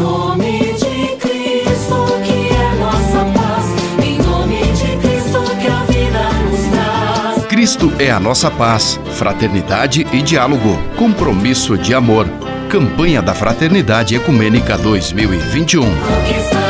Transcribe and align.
nome 0.00 0.72
de 0.74 1.16
Cristo, 1.16 2.06
que 2.24 2.54
é 2.54 2.74
nossa 2.80 3.24
paz. 3.34 3.66
Em 4.02 4.18
nome 4.18 4.60
de 4.72 4.96
Cristo, 4.96 5.42
que 5.60 5.66
a 5.68 5.84
vida 5.84 6.32
nos 6.44 6.60
traz. 6.70 7.46
Cristo 7.46 7.92
é 7.98 8.10
a 8.10 8.18
nossa 8.18 8.50
paz, 8.50 8.98
fraternidade 9.12 10.06
e 10.10 10.22
diálogo, 10.22 10.78
compromisso 10.96 11.76
de 11.76 11.94
amor. 11.94 12.26
Campanha 12.70 13.20
da 13.20 13.34
Fraternidade 13.34 14.14
Ecumênica 14.14 14.78
2021. 14.78 16.69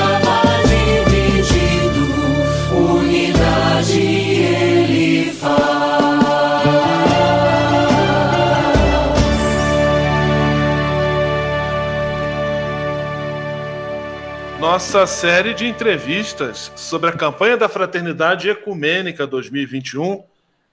Nossa 14.80 15.06
série 15.06 15.52
de 15.52 15.66
entrevistas 15.66 16.72
sobre 16.74 17.10
a 17.10 17.12
campanha 17.12 17.54
da 17.54 17.68
Fraternidade 17.68 18.48
Ecumênica 18.48 19.26
2021, 19.26 20.24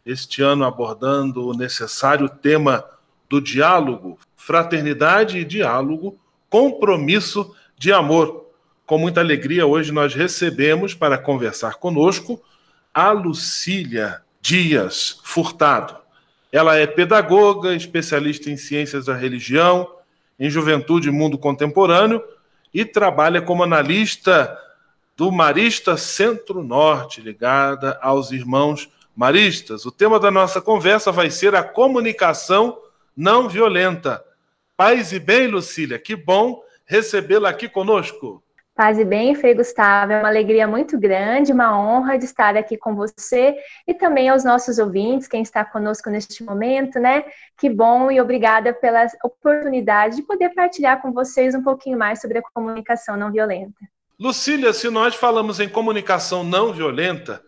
este 0.06 0.42
ano 0.42 0.64
abordando 0.64 1.46
o 1.46 1.54
necessário 1.54 2.30
tema 2.30 2.86
do 3.28 3.42
diálogo, 3.42 4.18
fraternidade 4.38 5.40
e 5.40 5.44
diálogo, 5.44 6.18
compromisso 6.50 7.54
de 7.78 7.92
amor. 7.92 8.50
Com 8.86 8.98
muita 8.98 9.20
alegria, 9.20 9.68
hoje 9.68 9.92
nós 9.92 10.16
recebemos 10.16 10.94
para 10.94 11.18
conversar 11.18 11.76
conosco 11.76 12.42
a 12.94 13.12
Lucília 13.12 14.22
Dias 14.42 15.20
Furtado. 15.22 15.98
Ela 16.50 16.78
é 16.78 16.88
pedagoga, 16.88 17.76
especialista 17.76 18.50
em 18.50 18.56
ciências 18.56 19.08
da 19.08 19.14
religião, 19.14 19.86
em 20.40 20.50
juventude 20.50 21.10
e 21.10 21.12
mundo 21.12 21.38
contemporâneo 21.38 22.24
e 22.74 22.86
trabalha 22.86 23.42
como 23.42 23.64
analista 23.64 24.58
do 25.16 25.32
Marista 25.32 25.98
Centro-Norte, 25.98 27.22
ligada 27.22 27.98
aos 28.02 28.32
irmãos 28.32 28.90
maristas. 29.16 29.86
O 29.86 29.92
tema 29.92 30.20
da 30.20 30.30
nossa 30.30 30.62
conversa 30.62 31.12
vai 31.12 31.32
ser 31.32 31.56
a 31.56 31.64
comunicação 31.64 32.80
não 33.16 33.50
violenta. 33.50 34.24
Paz 34.76 35.12
e 35.12 35.20
bem, 35.20 35.48
Lucília, 35.48 35.98
que 35.98 36.16
bom 36.16 36.62
recebê-la 36.86 37.50
aqui 37.50 37.68
conosco. 37.68 38.44
Paz 38.78 39.00
e 39.00 39.04
bem, 39.04 39.34
Frei 39.34 39.56
Gustavo, 39.56 40.12
é 40.12 40.20
uma 40.20 40.28
alegria 40.28 40.68
muito 40.68 41.00
grande, 41.00 41.52
uma 41.52 41.76
honra 41.76 42.16
de 42.16 42.26
estar 42.26 42.56
aqui 42.56 42.78
com 42.78 42.94
você 42.94 43.56
e 43.88 43.94
também 43.96 44.30
aos 44.30 44.44
nossos 44.44 44.78
ouvintes, 44.78 45.28
quem 45.28 45.42
está 45.42 45.66
conosco 45.66 46.12
neste 46.12 46.44
momento, 46.44 47.00
né? 47.00 47.26
Que 47.58 47.72
bom 47.72 48.12
e 48.12 48.22
obrigada 48.22 48.72
pela 48.72 49.08
oportunidade 49.24 50.18
de 50.18 50.22
poder 50.22 50.54
partilhar 50.54 51.02
com 51.02 51.12
vocês 51.12 51.56
um 51.56 51.64
pouquinho 51.64 51.98
mais 51.98 52.22
sobre 52.22 52.38
a 52.38 52.42
comunicação 52.54 53.18
não 53.18 53.32
violenta. 53.32 53.80
Lucília, 54.20 54.72
se 54.72 54.92
nós 54.92 55.16
falamos 55.16 55.60
em 55.60 55.68
comunicação 55.68 56.44
não 56.44 56.72
violenta, 56.72 57.42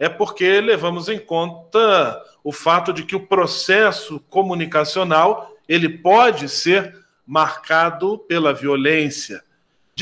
é 0.00 0.08
porque 0.08 0.60
levamos 0.60 1.08
em 1.08 1.18
conta 1.20 2.20
o 2.42 2.50
fato 2.50 2.92
de 2.92 3.04
que 3.04 3.14
o 3.14 3.24
processo 3.24 4.18
comunicacional 4.28 5.54
ele 5.68 5.88
pode 5.88 6.48
ser 6.48 6.92
marcado 7.24 8.18
pela 8.18 8.52
violência. 8.52 9.44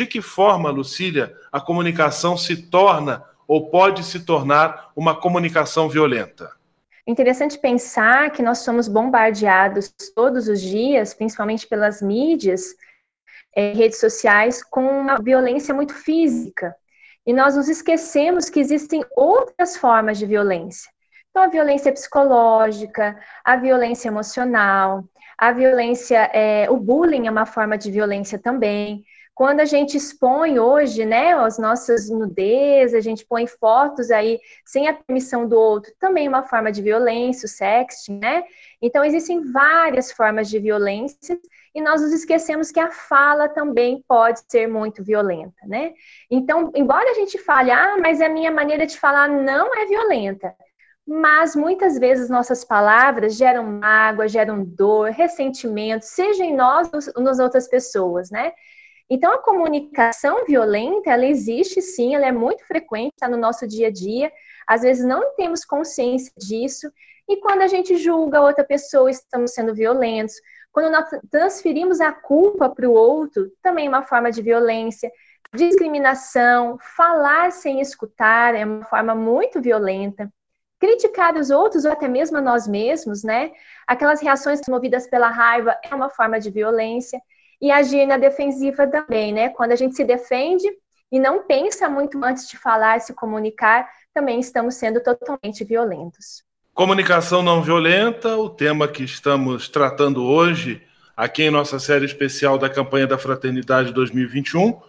De 0.00 0.06
que 0.06 0.22
forma, 0.22 0.70
Lucília, 0.70 1.36
a 1.52 1.60
comunicação 1.60 2.34
se 2.34 2.56
torna 2.56 3.22
ou 3.46 3.68
pode 3.68 4.02
se 4.02 4.24
tornar 4.24 4.90
uma 4.96 5.14
comunicação 5.14 5.90
violenta? 5.90 6.50
Interessante 7.06 7.58
pensar 7.58 8.30
que 8.30 8.42
nós 8.42 8.60
somos 8.60 8.88
bombardeados 8.88 9.92
todos 10.14 10.48
os 10.48 10.58
dias, 10.58 11.12
principalmente 11.12 11.66
pelas 11.66 12.00
mídias, 12.00 12.74
eh, 13.54 13.74
redes 13.74 14.00
sociais, 14.00 14.64
com 14.64 14.86
uma 14.86 15.18
violência 15.18 15.74
muito 15.74 15.92
física. 15.92 16.74
E 17.26 17.34
nós 17.34 17.54
nos 17.54 17.68
esquecemos 17.68 18.48
que 18.48 18.58
existem 18.58 19.04
outras 19.14 19.76
formas 19.76 20.16
de 20.16 20.24
violência. 20.24 20.90
Então, 21.28 21.42
a 21.42 21.48
violência 21.48 21.92
psicológica, 21.92 23.20
a 23.44 23.54
violência 23.56 24.08
emocional, 24.08 25.04
a 25.36 25.52
violência, 25.52 26.30
é, 26.32 26.70
o 26.70 26.78
bullying 26.78 27.26
é 27.26 27.30
uma 27.30 27.44
forma 27.44 27.76
de 27.76 27.90
violência 27.90 28.38
também. 28.38 29.04
Quando 29.40 29.60
a 29.60 29.64
gente 29.64 29.96
expõe 29.96 30.58
hoje, 30.58 31.06
né, 31.06 31.32
as 31.32 31.56
nossas 31.56 32.10
nudez, 32.10 32.92
a 32.92 33.00
gente 33.00 33.24
põe 33.24 33.46
fotos 33.46 34.10
aí 34.10 34.38
sem 34.66 34.86
a 34.86 34.92
permissão 34.92 35.48
do 35.48 35.58
outro, 35.58 35.90
também 35.98 36.28
uma 36.28 36.42
forma 36.42 36.70
de 36.70 36.82
violência, 36.82 37.46
o 37.46 37.48
sexting, 37.48 38.18
né? 38.18 38.44
Então, 38.82 39.02
existem 39.02 39.50
várias 39.50 40.12
formas 40.12 40.46
de 40.50 40.58
violência 40.58 41.40
e 41.74 41.80
nós 41.80 42.02
nos 42.02 42.12
esquecemos 42.12 42.70
que 42.70 42.78
a 42.78 42.90
fala 42.90 43.48
também 43.48 44.04
pode 44.06 44.42
ser 44.46 44.68
muito 44.68 45.02
violenta, 45.02 45.66
né? 45.66 45.94
Então, 46.30 46.70
embora 46.74 47.10
a 47.10 47.14
gente 47.14 47.38
fale, 47.38 47.70
ah, 47.70 47.96
mas 47.98 48.20
a 48.20 48.28
minha 48.28 48.50
maneira 48.50 48.84
de 48.84 48.98
falar 48.98 49.26
não 49.26 49.74
é 49.74 49.86
violenta, 49.86 50.54
mas 51.08 51.56
muitas 51.56 51.98
vezes 51.98 52.28
nossas 52.28 52.62
palavras 52.62 53.36
geram 53.36 53.64
mágoa, 53.64 54.28
geram 54.28 54.62
dor, 54.62 55.08
ressentimento, 55.12 56.04
seja 56.04 56.44
em 56.44 56.54
nós 56.54 56.90
ou 57.16 57.22
nas 57.22 57.38
outras 57.38 57.66
pessoas, 57.66 58.30
né? 58.30 58.52
Então, 59.10 59.32
a 59.32 59.42
comunicação 59.42 60.44
violenta, 60.46 61.10
ela 61.10 61.26
existe 61.26 61.82
sim, 61.82 62.14
ela 62.14 62.26
é 62.26 62.32
muito 62.32 62.64
frequente, 62.64 63.14
está 63.14 63.28
no 63.28 63.36
nosso 63.36 63.66
dia 63.66 63.88
a 63.88 63.90
dia, 63.90 64.32
às 64.66 64.82
vezes 64.82 65.04
não 65.04 65.34
temos 65.34 65.64
consciência 65.64 66.32
disso, 66.38 66.90
e 67.28 67.36
quando 67.38 67.62
a 67.62 67.66
gente 67.66 67.96
julga 67.96 68.40
outra 68.40 68.64
pessoa, 68.64 69.10
estamos 69.10 69.52
sendo 69.52 69.74
violentos, 69.74 70.34
quando 70.72 70.90
nós 70.90 71.08
transferimos 71.30 72.00
a 72.00 72.12
culpa 72.12 72.68
para 72.68 72.88
o 72.88 72.92
outro, 72.92 73.50
também 73.62 73.86
é 73.86 73.88
uma 73.88 74.02
forma 74.02 74.30
de 74.30 74.40
violência. 74.40 75.10
Discriminação, 75.54 76.78
falar 76.96 77.50
sem 77.50 77.80
escutar 77.80 78.54
é 78.54 78.64
uma 78.64 78.84
forma 78.84 79.14
muito 79.14 79.60
violenta. 79.60 80.32
Criticar 80.78 81.36
os 81.36 81.50
outros 81.50 81.84
ou 81.84 81.92
até 81.92 82.06
mesmo 82.06 82.38
a 82.38 82.40
nós 82.40 82.68
mesmos, 82.68 83.24
né? 83.24 83.50
Aquelas 83.86 84.20
reações 84.22 84.60
movidas 84.68 85.08
pela 85.08 85.28
raiva 85.28 85.76
é 85.82 85.94
uma 85.94 86.08
forma 86.08 86.38
de 86.38 86.50
violência. 86.50 87.20
E 87.60 87.70
agir 87.70 88.06
na 88.06 88.16
defensiva 88.16 88.86
também, 88.86 89.32
né? 89.32 89.50
Quando 89.50 89.72
a 89.72 89.76
gente 89.76 89.94
se 89.94 90.04
defende 90.04 90.66
e 91.12 91.18
não 91.18 91.44
pensa 91.46 91.88
muito 91.88 92.22
antes 92.24 92.48
de 92.48 92.56
falar, 92.56 93.00
se 93.00 93.12
comunicar, 93.12 93.88
também 94.14 94.40
estamos 94.40 94.76
sendo 94.76 95.02
totalmente 95.02 95.64
violentos. 95.64 96.42
Comunicação 96.72 97.42
não 97.42 97.62
violenta, 97.62 98.36
o 98.36 98.48
tema 98.48 98.88
que 98.88 99.02
estamos 99.02 99.68
tratando 99.68 100.24
hoje, 100.24 100.82
aqui 101.16 101.42
em 101.42 101.50
nossa 101.50 101.78
série 101.78 102.06
especial 102.06 102.56
da 102.56 102.70
campanha 102.70 103.06
da 103.06 103.18
Fraternidade 103.18 103.92
2021, 103.92 104.80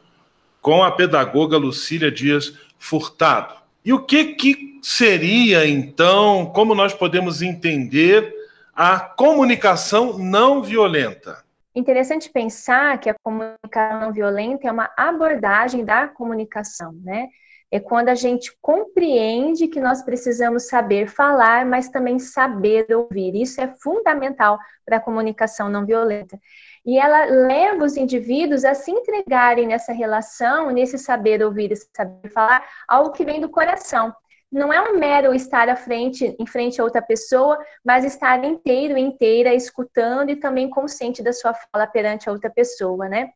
com 0.62 0.84
a 0.84 0.92
pedagoga 0.92 1.58
Lucília 1.58 2.12
Dias 2.12 2.54
Furtado. 2.78 3.56
E 3.84 3.92
o 3.92 4.04
que, 4.04 4.36
que 4.36 4.80
seria, 4.82 5.68
então, 5.68 6.46
como 6.54 6.76
nós 6.76 6.94
podemos 6.94 7.42
entender 7.42 8.34
a 8.76 9.00
comunicação 9.00 10.18
não 10.18 10.62
violenta? 10.62 11.44
Interessante 11.74 12.30
pensar 12.30 13.00
que 13.00 13.10
a 13.10 13.16
comunicação 13.24 14.02
não 14.02 14.12
violenta 14.12 14.68
é 14.68 14.72
uma 14.72 14.92
abordagem 14.98 15.86
da 15.86 16.08
comunicação, 16.08 16.92
né? 17.04 17.30
é 17.72 17.80
quando 17.80 18.10
a 18.10 18.16
gente 18.16 18.52
compreende 18.62 19.70
que 19.70 19.80
nós 19.80 20.04
precisamos 20.04 20.68
saber 20.68 21.08
falar, 21.08 21.66
mas 21.66 21.88
também 21.88 22.20
saber 22.20 22.86
ouvir. 22.94 23.34
Isso 23.34 23.62
é 23.62 23.68
fundamental 23.82 24.60
para 24.86 24.98
a 24.98 25.00
comunicação 25.00 25.70
não 25.70 25.86
violenta. 25.86 26.38
E 26.86 27.00
ela 27.00 27.24
leva 27.26 27.86
os 27.86 27.96
indivíduos 27.96 28.66
a 28.66 28.74
se 28.74 28.92
entregarem 28.92 29.68
nessa 29.68 29.94
relação, 29.94 30.70
nesse 30.70 30.98
saber 30.98 31.42
ouvir 31.42 31.72
e 31.72 31.78
saber 31.96 32.30
falar, 32.30 32.62
algo 32.86 33.12
que 33.12 33.24
vem 33.24 33.40
do 33.40 33.48
coração. 33.48 34.14
Não 34.52 34.72
é 34.74 34.82
um 34.82 34.98
mero 35.00 35.34
estar 35.34 35.70
à 35.70 35.76
frente, 35.76 36.36
em 36.38 36.46
frente 36.46 36.82
a 36.82 36.84
outra 36.84 37.02
pessoa, 37.02 37.58
mas 37.86 38.04
estar 38.04 38.44
inteiro, 38.44 38.98
inteira, 38.98 39.54
escutando 39.54 40.30
e 40.30 40.36
também 40.36 40.70
consciente 40.70 41.24
da 41.24 41.32
sua 41.32 41.54
fala 41.54 41.88
perante 41.88 42.28
a 42.28 42.32
outra 42.34 42.50
pessoa, 42.50 43.08
né? 43.08 43.32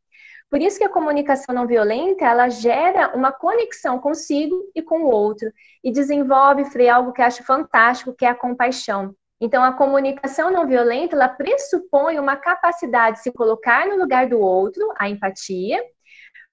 Por 0.50 0.62
isso 0.62 0.78
que 0.78 0.84
a 0.84 0.90
comunicação 0.90 1.56
não 1.56 1.66
violenta, 1.66 2.26
ela 2.26 2.50
gera 2.50 3.16
uma 3.16 3.32
conexão 3.32 4.00
consigo 4.00 4.56
e 4.76 4.82
com 4.82 5.03
o 5.03 5.09
outro 5.09 5.52
e 5.84 5.91
desenvolve, 5.91 6.66
Frei, 6.66 6.90
algo 6.90 7.12
que 7.14 7.22
eu 7.22 7.26
acho 7.26 7.44
fantástico, 7.44 8.14
que 8.14 8.26
é 8.26 8.29
a 8.29 8.35
compaixão. 8.35 9.16
Então, 9.40 9.64
a 9.64 9.73
comunicação 9.73 10.52
não 10.52 10.68
violenta, 10.68 11.16
ela 11.16 11.28
pressupõe 11.28 12.20
uma 12.20 12.35
capacidade 12.35 13.18
de 13.18 13.23
se 13.23 13.32
colocar 13.32 13.88
no 13.88 13.97
lugar 13.97 14.28
do 14.28 14.40
outro, 14.40 14.94
a 14.97 15.09
empatia, 15.09 15.82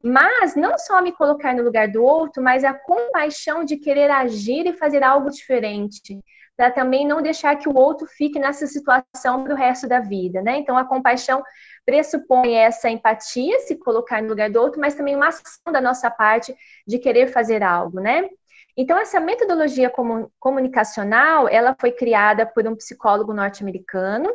mas 0.03 0.57
não 0.57 0.79
só 0.79 1.01
me 1.01 1.13
colocar 1.13 1.55
no 1.55 1.63
lugar 1.63 1.89
do 1.89 2.03
outro, 2.03 2.43
mas 2.43 2.65
a 2.65 2.75
compaixão 2.75 3.65
de 3.65 3.77
querer 3.77 4.11
agir 4.11 4.67
e 4.67 4.73
fazer 4.73 5.03
algo 5.03 5.31
diferente, 5.31 6.19
para 6.57 6.71
também 6.71 7.07
não 7.07 7.23
deixar 7.23 7.57
que 7.57 7.69
o 7.69 7.77
outro 7.77 8.07
fique 8.07 8.39
nessa 8.39 8.67
situação 8.67 9.43
para 9.43 9.55
o 9.55 9.57
resto 9.57 9.89
da 9.89 10.01
vida, 10.01 10.43
né? 10.43 10.59
Então, 10.59 10.77
a 10.77 10.85
compaixão 10.85 11.43
pressupõe 11.85 12.55
essa 12.55 12.91
empatia, 12.91 13.59
se 13.61 13.77
colocar 13.77 14.23
no 14.23 14.29
lugar 14.29 14.51
do 14.51 14.61
outro, 14.61 14.81
mas 14.81 14.95
também 14.95 15.17
uma 15.17 15.29
ação 15.29 15.73
da 15.73 15.81
nossa 15.81 16.11
parte 16.11 16.55
de 16.87 16.99
querer 16.99 17.29
fazer 17.29 17.63
algo, 17.63 18.01
né? 18.01 18.29
Então, 18.77 18.99
essa 18.99 19.21
metodologia 19.21 19.93
comunicacional, 20.41 21.49
ela 21.49 21.77
foi 21.79 21.93
criada 21.93 22.47
por 22.47 22.67
um 22.67 22.75
psicólogo 22.75 23.35
norte-americano, 23.35 24.31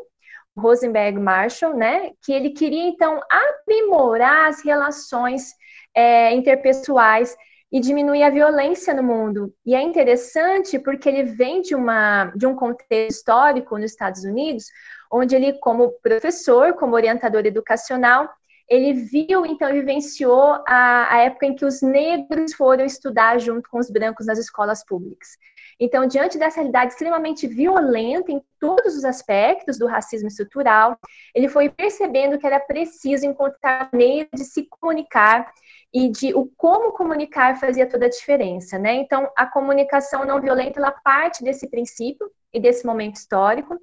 Rosenberg 0.58 1.20
Marshall, 1.20 1.76
né, 1.76 2.12
que 2.24 2.34
ele 2.34 2.50
queria 2.50 2.88
então 2.88 3.20
aprimorar 3.30 4.50
as 4.50 4.64
relações 4.64 5.54
é, 5.96 6.34
interpessoais 6.34 7.36
e 7.72 7.80
diminuir 7.80 8.24
a 8.24 8.30
violência 8.30 8.94
no 8.94 9.04
mundo. 9.04 9.54
E 9.66 9.76
é 9.76 9.82
interessante 9.82 10.80
porque 10.80 11.10
ele 11.10 11.24
vem 11.24 11.62
de, 11.62 11.76
uma, 11.76 12.32
de 12.36 12.48
um 12.48 12.56
contexto 12.56 13.20
histórico 13.20 13.78
nos 13.78 13.92
Estados 13.92 14.24
Unidos, 14.24 14.66
onde 15.12 15.36
ele, 15.36 15.54
como 15.60 15.92
professor, 16.02 16.74
como 16.74 16.96
orientador 16.96 17.46
educacional, 17.46 18.30
ele 18.70 18.94
viu, 18.94 19.46
então, 19.46 19.72
vivenciou 19.72 20.62
a, 20.68 21.16
a 21.16 21.18
época 21.20 21.46
em 21.46 21.56
que 21.56 21.66
os 21.66 21.82
negros 21.82 22.54
foram 22.54 22.84
estudar 22.84 23.40
junto 23.40 23.70
com 23.70 23.80
os 23.80 23.90
brancos 23.90 24.26
nas 24.26 24.38
escolas 24.38 24.84
públicas. 24.86 25.30
Então, 25.80 26.08
diante 26.08 26.38
dessa 26.38 26.58
realidade 26.58 26.94
extremamente 26.94 27.46
violenta 27.46 28.32
em 28.32 28.42
todos 28.60 28.96
os 28.96 29.06
aspectos 29.06 29.78
do 29.78 29.86
racismo 29.86 30.28
estrutural, 30.28 30.98
ele 31.36 31.48
foi 31.48 31.70
percebendo 31.70 32.40
que 32.40 32.48
era 32.48 32.60
preciso 32.60 33.26
encontrar 33.26 33.90
maneiras 33.92 34.30
de 34.34 34.44
se 34.44 34.68
comunicar 34.68 35.52
e 35.94 36.10
de 36.10 36.34
o 36.34 36.50
como 36.58 36.92
comunicar 36.92 37.60
fazia 37.60 37.88
toda 37.88 38.08
a 38.08 38.10
diferença, 38.10 38.78
né? 38.78 38.94
Então, 38.96 39.30
a 39.38 39.46
comunicação 39.46 40.26
não 40.26 40.42
violenta, 40.42 40.80
ela 40.80 40.92
parte 40.92 41.44
desse 41.44 41.70
princípio 41.70 42.30
e 42.52 42.60
desse 42.60 42.86
momento 42.86 43.16
histórico, 43.16 43.78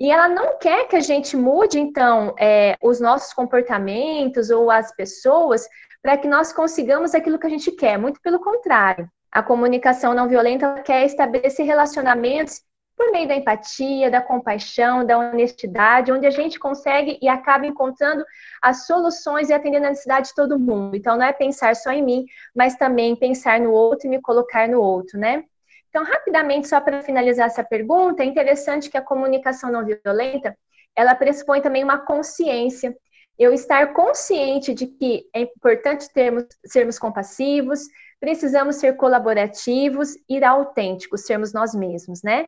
e 0.00 0.10
ela 0.10 0.28
não 0.28 0.58
quer 0.58 0.86
que 0.86 0.94
a 0.94 1.00
gente 1.00 1.36
mude, 1.36 1.78
então, 1.78 2.34
é, 2.38 2.76
os 2.82 3.00
nossos 3.00 3.32
comportamentos 3.32 4.48
ou 4.50 4.70
as 4.70 4.94
pessoas 4.94 5.68
para 6.00 6.16
que 6.16 6.28
nós 6.28 6.52
consigamos 6.52 7.14
aquilo 7.14 7.38
que 7.38 7.46
a 7.46 7.50
gente 7.50 7.72
quer. 7.72 7.98
Muito 7.98 8.20
pelo 8.20 8.40
contrário. 8.40 9.10
A 9.30 9.42
comunicação 9.42 10.14
não 10.14 10.28
violenta 10.28 10.80
quer 10.82 11.04
estabelecer 11.04 11.66
relacionamentos 11.66 12.62
por 12.96 13.12
meio 13.12 13.28
da 13.28 13.36
empatia, 13.36 14.10
da 14.10 14.20
compaixão, 14.20 15.06
da 15.06 15.16
honestidade, 15.16 16.10
onde 16.10 16.26
a 16.26 16.30
gente 16.30 16.58
consegue 16.58 17.16
e 17.22 17.28
acaba 17.28 17.64
encontrando 17.64 18.24
as 18.60 18.86
soluções 18.86 19.48
e 19.48 19.52
atendendo 19.52 19.86
a 19.86 19.90
necessidade 19.90 20.28
de 20.28 20.34
todo 20.34 20.58
mundo. 20.58 20.96
Então, 20.96 21.16
não 21.16 21.24
é 21.24 21.32
pensar 21.32 21.76
só 21.76 21.92
em 21.92 22.02
mim, 22.02 22.26
mas 22.54 22.74
também 22.74 23.14
pensar 23.14 23.60
no 23.60 23.70
outro 23.70 24.08
e 24.08 24.10
me 24.10 24.20
colocar 24.20 24.68
no 24.68 24.80
outro, 24.80 25.18
né? 25.18 25.44
Então, 25.88 26.04
rapidamente, 26.04 26.68
só 26.68 26.80
para 26.80 27.00
finalizar 27.02 27.46
essa 27.46 27.62
pergunta, 27.62 28.22
é 28.22 28.26
interessante 28.26 28.90
que 28.90 28.98
a 28.98 29.02
comunicação 29.02 29.70
não 29.70 29.84
violenta, 29.84 30.56
ela 30.94 31.14
pressupõe 31.14 31.60
também 31.62 31.84
uma 31.84 31.98
consciência. 31.98 32.94
Eu 33.38 33.52
estar 33.52 33.94
consciente 33.94 34.74
de 34.74 34.86
que 34.86 35.24
é 35.32 35.40
importante 35.40 36.12
termos, 36.12 36.44
sermos 36.66 36.98
compassivos, 36.98 37.80
precisamos 38.20 38.76
ser 38.76 38.96
colaborativos 38.96 40.16
e 40.28 40.42
autênticos, 40.42 41.24
sermos 41.24 41.52
nós 41.52 41.74
mesmos, 41.74 42.22
né? 42.22 42.46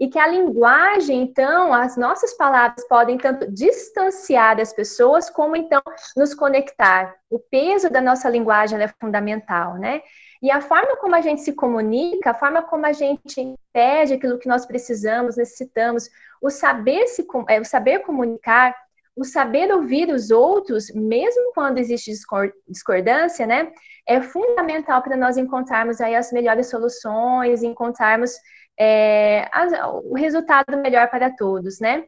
E 0.00 0.08
que 0.08 0.18
a 0.18 0.28
linguagem, 0.28 1.22
então, 1.22 1.74
as 1.74 1.96
nossas 1.96 2.36
palavras 2.36 2.86
podem 2.86 3.18
tanto 3.18 3.50
distanciar 3.50 4.56
das 4.56 4.72
pessoas, 4.72 5.28
como 5.28 5.56
então 5.56 5.82
nos 6.16 6.34
conectar. 6.34 7.16
O 7.28 7.38
peso 7.38 7.90
da 7.90 8.00
nossa 8.00 8.28
linguagem 8.28 8.80
é 8.80 8.88
fundamental, 9.00 9.74
né? 9.74 10.00
E 10.40 10.52
a 10.52 10.60
forma 10.60 10.96
como 10.96 11.16
a 11.16 11.20
gente 11.20 11.40
se 11.40 11.52
comunica, 11.52 12.30
a 12.30 12.34
forma 12.34 12.62
como 12.62 12.86
a 12.86 12.92
gente 12.92 13.54
pede 13.72 14.14
aquilo 14.14 14.38
que 14.38 14.48
nós 14.48 14.64
precisamos, 14.64 15.36
necessitamos, 15.36 16.08
o 16.40 16.48
saber 16.48 17.08
se 17.08 17.26
é, 17.48 17.60
o 17.60 17.64
saber 17.64 18.00
comunicar, 18.00 18.74
o 19.18 19.24
saber 19.24 19.72
ouvir 19.72 20.08
os 20.10 20.30
outros, 20.30 20.90
mesmo 20.94 21.52
quando 21.52 21.78
existe 21.78 22.12
discordância, 22.68 23.46
né, 23.46 23.72
é 24.06 24.22
fundamental 24.22 25.02
para 25.02 25.16
nós 25.16 25.36
encontrarmos 25.36 26.00
aí 26.00 26.14
as 26.14 26.30
melhores 26.32 26.70
soluções, 26.70 27.62
encontrarmos 27.62 28.32
é, 28.78 29.48
o 30.04 30.14
resultado 30.14 30.76
melhor 30.78 31.08
para 31.10 31.34
todos, 31.34 31.80
né? 31.80 32.04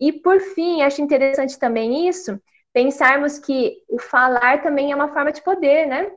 E 0.00 0.12
por 0.12 0.40
fim, 0.40 0.82
acho 0.82 1.02
interessante 1.02 1.58
também 1.58 2.08
isso, 2.08 2.40
pensarmos 2.72 3.38
que 3.38 3.76
o 3.88 3.98
falar 3.98 4.62
também 4.62 4.92
é 4.92 4.96
uma 4.96 5.12
forma 5.12 5.32
de 5.32 5.42
poder, 5.42 5.86
né? 5.86 6.10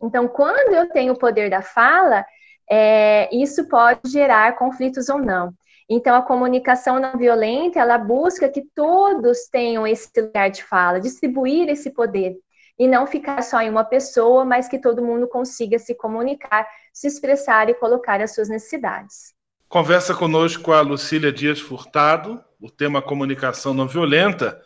Então, 0.00 0.28
quando 0.28 0.72
eu 0.72 0.88
tenho 0.90 1.12
o 1.14 1.18
poder 1.18 1.50
da 1.50 1.62
fala, 1.62 2.24
é, 2.70 3.28
isso 3.34 3.68
pode 3.68 4.08
gerar 4.08 4.56
conflitos 4.56 5.08
ou 5.08 5.18
não. 5.18 5.52
Então, 5.92 6.14
a 6.14 6.22
comunicação 6.22 7.00
não 7.00 7.18
violenta, 7.18 7.80
ela 7.80 7.98
busca 7.98 8.48
que 8.48 8.62
todos 8.76 9.48
tenham 9.50 9.84
esse 9.84 10.08
lugar 10.20 10.48
de 10.48 10.62
fala, 10.62 11.00
distribuir 11.00 11.68
esse 11.68 11.90
poder, 11.90 12.36
e 12.78 12.86
não 12.86 13.08
ficar 13.08 13.42
só 13.42 13.60
em 13.60 13.68
uma 13.68 13.82
pessoa, 13.82 14.44
mas 14.44 14.68
que 14.68 14.78
todo 14.78 15.02
mundo 15.02 15.26
consiga 15.26 15.80
se 15.80 15.92
comunicar, 15.92 16.64
se 16.92 17.08
expressar 17.08 17.68
e 17.68 17.74
colocar 17.74 18.20
as 18.20 18.32
suas 18.32 18.48
necessidades. 18.48 19.34
Conversa 19.68 20.14
conosco 20.14 20.72
a 20.72 20.80
Lucília 20.80 21.32
Dias 21.32 21.58
Furtado, 21.58 22.40
o 22.60 22.70
tema 22.70 23.02
comunicação 23.02 23.74
não 23.74 23.88
violenta. 23.88 24.62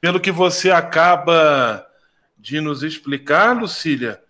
Pelo 0.00 0.18
que 0.18 0.32
você 0.32 0.70
acaba 0.70 1.86
de 2.38 2.62
nos 2.62 2.82
explicar, 2.82 3.52
Lucília, 3.52 4.22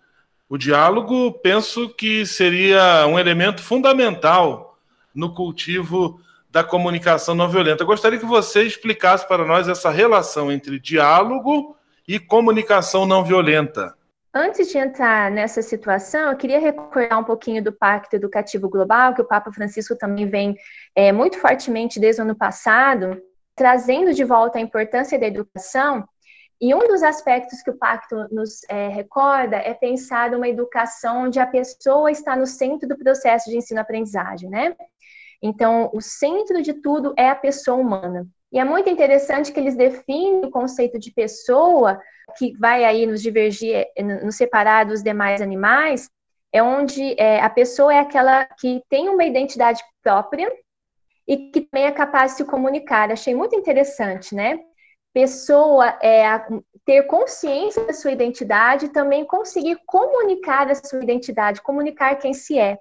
o 0.49 0.57
diálogo, 0.57 1.31
penso 1.39 1.87
que 1.87 2.25
seria 2.25 3.07
um 3.07 3.17
elemento 3.17 3.61
fundamental 3.61 4.77
no 5.15 5.33
cultivo 5.33 6.19
da 6.53 6.63
comunicação 6.63 7.33
não 7.33 7.49
violenta. 7.49 7.83
Gostaria 7.83 8.19
que 8.19 8.27
você 8.27 8.61
explicasse 8.61 9.27
para 9.27 9.43
nós 9.43 9.67
essa 9.67 9.89
relação 9.89 10.51
entre 10.51 10.79
diálogo 10.79 11.75
e 12.07 12.19
comunicação 12.19 13.07
não 13.07 13.23
violenta. 13.23 13.95
Antes 14.31 14.71
de 14.71 14.77
entrar 14.77 15.31
nessa 15.31 15.63
situação, 15.63 16.29
eu 16.29 16.37
queria 16.37 16.59
recordar 16.59 17.19
um 17.19 17.23
pouquinho 17.23 17.63
do 17.63 17.73
Pacto 17.73 18.15
Educativo 18.15 18.69
Global, 18.69 19.15
que 19.15 19.21
o 19.21 19.27
Papa 19.27 19.51
Francisco 19.51 19.95
também 19.95 20.27
vem 20.27 20.55
é, 20.95 21.11
muito 21.11 21.39
fortemente 21.39 21.99
desde 21.99 22.21
o 22.21 22.23
ano 22.23 22.35
passado, 22.35 23.19
trazendo 23.55 24.13
de 24.13 24.23
volta 24.23 24.59
a 24.59 24.61
importância 24.61 25.17
da 25.17 25.25
educação 25.25 26.07
e 26.63 26.73
um 26.73 26.87
dos 26.87 27.03
aspectos 27.03 27.61
que 27.61 27.71
o 27.71 27.77
pacto 27.77 28.15
nos 28.31 28.61
é, 28.69 28.87
recorda 28.87 29.57
é 29.57 29.73
pensar 29.73 30.31
numa 30.31 30.47
educação 30.47 31.25
onde 31.25 31.37
a 31.37 31.45
pessoa 31.45 32.09
está 32.09 32.35
no 32.35 32.45
centro 32.45 32.87
do 32.87 32.97
processo 32.97 33.49
de 33.49 33.57
ensino-aprendizagem, 33.57 34.49
né? 34.49 34.73
Então, 35.43 35.89
o 35.93 35.99
centro 35.99 36.61
de 36.61 36.73
tudo 36.73 37.13
é 37.17 37.29
a 37.29 37.35
pessoa 37.35 37.77
humana. 37.77 38.25
E 38.51 38.57
é 38.57 38.63
muito 38.63 38.89
interessante 38.89 39.51
que 39.51 39.59
eles 39.59 39.75
definem 39.75 40.45
o 40.45 40.49
conceito 40.49 40.97
de 40.97 41.11
pessoa, 41.11 41.99
que 42.37 42.57
vai 42.57 42.85
aí 42.85 43.05
nos 43.05 43.21
divergir, 43.21 43.85
nos 44.23 44.37
separar 44.37 44.85
dos 44.85 45.03
demais 45.03 45.41
animais, 45.41 46.09
é 46.51 46.63
onde 46.63 47.19
é, 47.19 47.41
a 47.41 47.49
pessoa 47.49 47.93
é 47.93 47.99
aquela 47.99 48.45
que 48.45 48.81
tem 48.89 49.09
uma 49.09 49.25
identidade 49.25 49.83
própria 50.01 50.49
e 51.27 51.51
que 51.51 51.61
também 51.61 51.87
é 51.87 51.91
capaz 51.91 52.31
de 52.31 52.37
se 52.37 52.45
comunicar. 52.45 53.11
Achei 53.11 53.35
muito 53.35 53.55
interessante, 53.55 54.33
né? 54.33 54.59
pessoa 55.13 55.87
é, 56.01 56.23
ter 56.83 57.03
consciência 57.03 57.85
da 57.85 57.93
sua 57.93 58.11
identidade 58.11 58.87
e 58.87 58.89
também 58.89 59.23
conseguir 59.23 59.77
comunicar 59.85 60.69
a 60.69 60.75
sua 60.75 61.03
identidade, 61.03 61.61
comunicar 61.61 62.15
quem 62.15 62.33
se 62.33 62.57
é. 62.57 62.79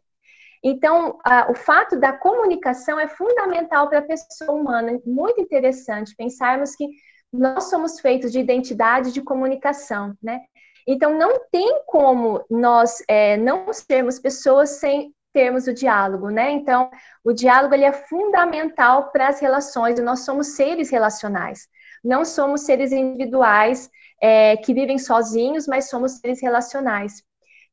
Então, 0.63 1.19
a, 1.25 1.51
o 1.51 1.55
fato 1.55 1.99
da 1.99 2.13
comunicação 2.13 2.99
é 2.99 3.09
fundamental 3.09 3.89
para 3.89 3.99
a 3.99 4.03
pessoa 4.03 4.53
humana. 4.53 5.01
Muito 5.05 5.41
interessante 5.41 6.15
pensarmos 6.17 6.77
que 6.77 6.89
nós 7.33 7.65
somos 7.65 7.99
feitos 8.01 8.31
de 8.31 8.39
identidade 8.39 9.13
de 9.13 9.23
comunicação, 9.23 10.15
né? 10.23 10.41
Então, 10.87 11.17
não 11.17 11.41
tem 11.51 11.83
como 11.87 12.45
nós 12.51 13.03
é, 13.09 13.37
não 13.37 13.73
sermos 13.73 14.19
pessoas 14.19 14.71
sem 14.71 15.15
termos 15.33 15.67
o 15.67 15.73
diálogo, 15.73 16.29
né? 16.29 16.51
Então, 16.51 16.91
o 17.25 17.33
diálogo 17.33 17.75
ele 17.75 17.85
é 17.85 17.93
fundamental 17.93 19.11
para 19.11 19.29
as 19.29 19.41
relações, 19.41 19.99
nós 20.01 20.25
somos 20.25 20.49
seres 20.49 20.91
relacionais 20.91 21.69
não 22.03 22.25
somos 22.25 22.63
seres 22.63 22.91
individuais 22.93 23.89
é, 24.21 24.57
que 24.57 24.75
vivem 24.75 24.99
sozinhos, 24.99 25.67
mas 25.67 25.89
somos 25.89 26.13
seres 26.19 26.43
relacionais. 26.43 27.23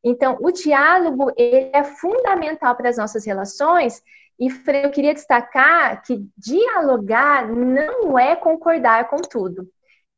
Então, 0.04 0.38
o 0.42 0.52
diálogo 0.52 1.32
ele 1.36 1.70
é 1.74 1.84
fundamental 1.84 2.76
para 2.76 2.90
as 2.90 2.98
nossas 2.98 3.26
relações. 3.26 4.02
E 4.40 4.48
eu 4.84 4.92
queria 4.92 5.14
destacar 5.14 6.02
que 6.04 6.26
dialogar 6.38 7.48
não 7.48 8.18
é 8.18 8.36
concordar 8.36 9.10
com 9.10 9.18
tudo. 9.18 9.70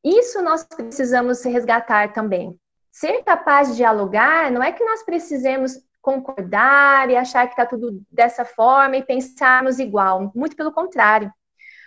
Isso 0.03 0.41
nós 0.41 0.63
precisamos 0.63 1.43
resgatar 1.43 2.13
também. 2.13 2.55
Ser 2.91 3.23
capaz 3.23 3.69
de 3.69 3.77
dialogar 3.77 4.51
não 4.51 4.61
é 4.61 4.71
que 4.71 4.83
nós 4.83 5.03
precisemos 5.03 5.79
concordar 6.01 7.09
e 7.09 7.15
achar 7.15 7.45
que 7.47 7.53
está 7.53 7.65
tudo 7.65 8.01
dessa 8.11 8.43
forma 8.43 8.97
e 8.97 9.03
pensarmos 9.03 9.79
igual. 9.79 10.31
Muito 10.35 10.55
pelo 10.55 10.71
contrário. 10.71 11.31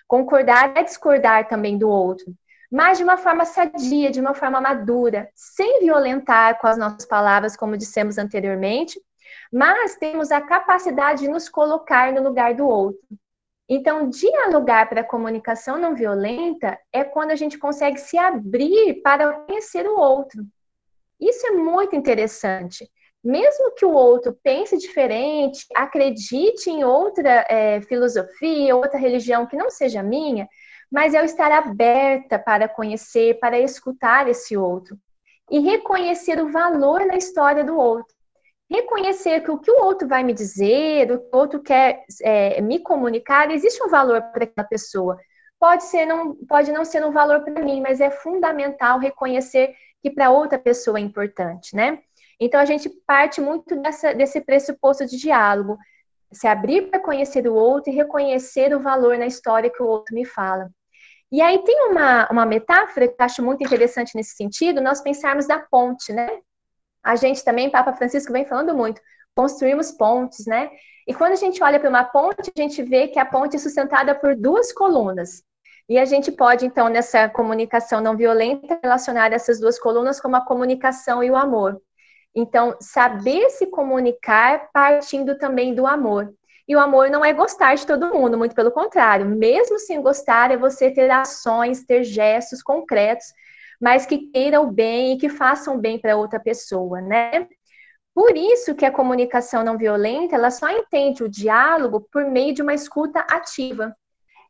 Concordar 0.07 0.77
é 0.77 0.83
discordar 0.83 1.49
também 1.49 1.79
do 1.79 1.89
outro, 1.89 2.27
mas 2.75 2.99
de 2.99 3.05
uma 3.05 3.17
forma 3.17 3.45
sadia, 3.45 4.11
de 4.11 4.19
uma 4.19 4.35
forma 4.35 4.61
madura, 4.61 5.31
sem 5.33 5.79
violentar 5.79 6.59
com 6.59 6.67
as 6.67 6.77
nossas 6.77 7.07
palavras, 7.07 7.57
como 7.57 7.77
dissemos 7.77 8.19
anteriormente, 8.19 9.01
mas 9.53 9.95
temos 9.95 10.33
a 10.33 10.41
capacidade 10.41 11.21
de 11.21 11.29
nos 11.29 11.49
colocar 11.49 12.13
no 12.13 12.21
lugar 12.21 12.53
do 12.53 12.67
outro. 12.67 12.99
Então, 13.69 14.11
dialogar 14.11 14.89
para 14.89 15.03
a 15.03 15.07
comunicação 15.07 15.79
não 15.79 15.95
violenta 15.95 16.77
é 16.93 17.05
quando 17.05 17.31
a 17.31 17.37
gente 17.37 17.57
consegue 17.59 17.97
se 17.99 18.19
abrir 18.19 19.01
para 19.05 19.33
conhecer 19.33 19.87
o 19.87 19.97
outro. 19.97 20.45
Isso 21.21 21.47
é 21.47 21.53
muito 21.53 21.95
interessante 21.95 22.91
mesmo 23.25 23.75
que 23.75 23.85
o 23.85 23.93
outro 23.93 24.39
pense 24.43 24.77
diferente, 24.77 25.67
acredite 25.75 26.69
em 26.69 26.85
outra 26.85 27.47
é, 27.49 27.81
filosofia, 27.83 28.77
outra 28.77 28.99
religião 28.99 29.47
que 29.47 29.57
não 29.57 29.71
seja 29.71 30.03
minha, 30.03 30.47
mas 30.91 31.15
é 31.15 31.21
eu 31.21 31.25
estar 31.25 31.51
aberta 31.51 32.39
para 32.39 32.69
conhecer, 32.69 33.39
para 33.41 33.59
escutar 33.59 34.29
esse 34.29 34.57
outro 34.57 34.99
e 35.51 35.59
reconhecer 35.59 36.41
o 36.41 36.51
valor 36.51 37.05
na 37.07 37.17
história 37.17 37.65
do 37.65 37.77
outro. 37.77 38.15
Reconhecer 38.71 39.41
que 39.41 39.51
o 39.51 39.59
que 39.59 39.71
o 39.71 39.83
outro 39.83 40.09
vai 40.09 40.23
me 40.23 40.33
dizer, 40.33 41.11
o 41.11 41.19
que 41.19 41.37
o 41.37 41.39
outro 41.39 41.63
quer 41.63 42.05
é, 42.23 42.61
me 42.61 42.79
comunicar, 42.79 43.51
existe 43.51 43.83
um 43.83 43.89
valor 43.89 44.21
para 44.33 44.45
aquela 44.45 44.67
pessoa. 44.67 45.19
Pode 45.59 45.85
ser 45.85 46.07
não, 46.07 46.35
pode 46.47 46.73
não 46.73 46.85
ser 46.85 47.05
um 47.05 47.13
valor 47.13 47.41
para 47.43 47.63
mim, 47.63 47.81
mas 47.81 48.01
é 48.01 48.11
fundamental 48.11 48.99
reconhecer 48.99 49.75
que 50.03 50.11
para 50.11 50.31
outra 50.31 50.59
pessoa 50.59 50.99
é 50.99 51.03
importante, 51.03 51.75
né? 51.75 52.01
Então 52.41 52.61
a 52.61 52.65
gente 52.65 52.89
parte 53.07 53.41
muito 53.41 53.77
dessa, 53.81 54.15
desse 54.15 54.41
pressuposto 54.41 55.07
de 55.07 55.17
diálogo, 55.17 55.79
se 56.33 56.47
abrir 56.47 56.91
para 56.91 57.01
conhecer 57.01 57.47
o 57.47 57.55
outro 57.55 57.93
e 57.93 57.97
reconhecer 57.97 58.75
o 58.75 58.81
valor 58.81 59.17
na 59.17 59.27
história 59.27 59.71
que 59.71 59.83
o 59.83 59.87
outro 59.87 60.15
me 60.15 60.25
fala. 60.25 60.69
E 61.31 61.41
aí 61.41 61.59
tem 61.65 61.91
uma, 61.91 62.29
uma 62.31 62.47
metáfora 62.47 63.09
que 63.09 63.15
eu 63.19 63.25
acho 63.25 63.43
muito 63.43 63.65
interessante 63.65 64.15
nesse 64.15 64.37
sentido, 64.37 64.81
nós 64.81 65.01
pensarmos 65.01 65.47
da 65.47 65.59
ponte, 65.59 66.13
né? 66.13 66.29
A 67.03 67.17
gente 67.17 67.45
também, 67.45 67.71
Papa 67.71 67.93
Francisco 67.93 68.33
vem 68.33 68.45
falando 68.45 68.75
muito, 68.75 69.01
construímos 69.35 69.91
pontes, 69.93 70.47
né? 70.47 70.71
E 71.07 71.13
quando 71.13 71.33
a 71.33 71.37
gente 71.37 71.63
olha 71.63 71.79
para 71.79 71.89
uma 71.89 72.05
ponte, 72.05 72.51
a 72.57 72.61
gente 72.61 72.83
vê 72.83 73.09
que 73.09 73.19
a 73.19 73.27
ponte 73.27 73.57
é 73.57 73.59
sustentada 73.59 74.15
por 74.15 74.35
duas 74.35 74.73
colunas. 74.73 75.43
E 75.89 75.99
a 75.99 76.05
gente 76.05 76.33
pode, 76.33 76.65
então, 76.65 76.89
nessa 76.89 77.29
comunicação 77.29 78.01
não 78.01 78.17
violenta, 78.17 78.79
relacionar 78.83 79.33
essas 79.33 79.61
duas 79.61 79.79
colunas 79.79 80.19
como 80.19 80.37
a 80.37 80.45
comunicação 80.45 81.23
e 81.23 81.31
o 81.31 81.37
amor. 81.37 81.81
Então, 82.35 82.77
saber 82.81 83.51
se 83.51 83.67
comunicar 83.67 84.71
partindo 84.73 85.39
também 85.39 85.75
do 85.75 85.87
amor. 85.87 86.35
E 86.67 86.75
o 86.75 86.81
amor 86.81 87.11
não 87.11 87.25
é 87.25 87.33
gostar 87.33 87.75
de 87.75 87.87
todo 87.87 88.13
mundo, 88.13 88.39
muito 88.39 88.55
pelo 88.55 88.71
contrário. 88.71 89.27
Mesmo 89.27 89.79
sem 89.79 90.01
gostar, 90.01 90.51
é 90.51 90.57
você 90.57 90.91
ter 90.91 91.11
ações, 91.11 91.85
ter 91.85 92.05
gestos 92.05 92.63
concretos, 92.63 93.27
mas 93.81 94.07
que 94.07 94.31
queiram 94.31 94.65
o 94.65 94.73
bem 94.73 95.13
e 95.13 95.19
que 95.19 95.29
façam 95.29 95.79
bem 95.79 95.99
para 95.99 96.17
outra 96.17 96.41
pessoa, 96.41 97.01
né? 97.01 97.47
Por 98.15 98.37
isso 98.37 98.75
que 98.75 98.87
a 98.87 98.93
comunicação 98.93 99.65
não 99.65 99.77
violenta, 99.77 100.37
ela 100.37 100.51
só 100.51 100.71
entende 100.71 101.23
o 101.23 101.29
diálogo 101.29 102.01
por 102.13 102.25
meio 102.25 102.55
de 102.55 102.63
uma 102.63 102.73
escuta 102.73 103.21
ativa. 103.21 103.95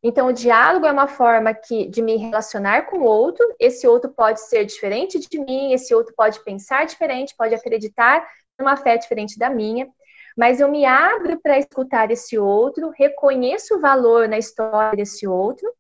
Então, 0.07 0.27
o 0.27 0.33
diálogo 0.35 0.85
é 0.85 0.93
uma 0.93 1.09
forma 1.09 1.55
que, 1.55 1.87
de 1.87 2.03
me 2.03 2.17
relacionar 2.17 2.83
com 2.83 2.99
o 2.99 3.05
outro. 3.05 3.43
Esse 3.59 3.87
outro 3.87 4.11
pode 4.11 4.39
ser 4.43 4.67
diferente 4.67 5.19
de 5.19 5.41
mim, 5.41 5.73
esse 5.73 5.95
outro 5.95 6.13
pode 6.15 6.45
pensar 6.45 6.85
diferente, 6.85 7.35
pode 7.35 7.55
acreditar 7.55 8.23
numa 8.59 8.77
fé 8.77 8.99
diferente 8.99 9.39
da 9.39 9.49
minha. 9.49 9.89
Mas 10.37 10.61
eu 10.61 10.69
me 10.71 10.85
abro 10.85 11.41
para 11.41 11.59
escutar 11.59 12.11
esse 12.11 12.39
outro, 12.39 12.91
reconheço 12.91 13.77
o 13.77 13.81
valor 13.81 14.29
na 14.29 14.37
história 14.37 14.95
desse 14.95 15.27
outro. 15.27 15.73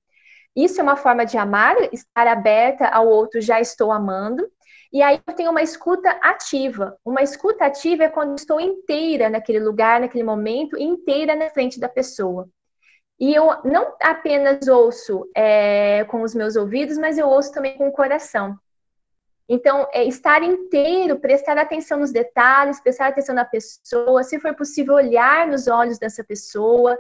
Isso 0.57 0.81
é 0.81 0.83
uma 0.83 0.97
forma 0.97 1.27
de 1.27 1.37
amar, 1.37 1.77
estar 1.93 2.27
aberta 2.27 2.87
ao 2.87 3.07
outro, 3.07 3.43
já 3.43 3.61
estou 3.61 3.93
amando. 3.93 4.49
E 4.91 5.03
aí 5.03 5.21
eu 5.27 5.35
tenho 5.35 5.51
uma 5.51 5.63
escuta 5.63 6.09
ativa. 6.23 6.97
Uma 7.05 7.23
escuta 7.23 7.67
ativa 7.67 8.05
é 8.05 8.09
quando 8.09 8.39
estou 8.39 8.59
inteira 8.59 9.29
naquele 9.29 9.61
lugar, 9.61 10.01
naquele 10.01 10.25
momento, 10.25 10.79
inteira 10.79 11.37
na 11.37 11.51
frente 11.51 11.79
da 11.79 11.91
pessoa. 11.91 12.49
E 13.19 13.35
eu 13.35 13.49
não 13.65 13.95
apenas 14.01 14.67
ouço 14.67 15.29
é, 15.37 16.05
com 16.05 16.23
os 16.23 16.35
meus 16.35 16.57
ouvidos, 16.57 16.99
mas 16.99 17.17
eu 17.17 17.29
ouço 17.29 17.53
também 17.53 17.77
com 17.77 17.89
o 17.89 17.93
coração. 17.93 18.59
Então, 19.49 19.87
é 19.93 20.05
estar 20.05 20.43
inteiro, 20.43 21.21
prestar 21.21 21.59
atenção 21.59 21.99
nos 22.01 22.11
detalhes, 22.11 22.81
prestar 22.81 23.09
atenção 23.09 23.35
na 23.35 23.45
pessoa, 23.45 24.23
se 24.23 24.41
for 24.41 24.55
possível, 24.55 24.95
olhar 24.95 25.47
nos 25.47 25.69
olhos 25.69 25.99
dessa 25.99 26.25
pessoa, 26.25 26.99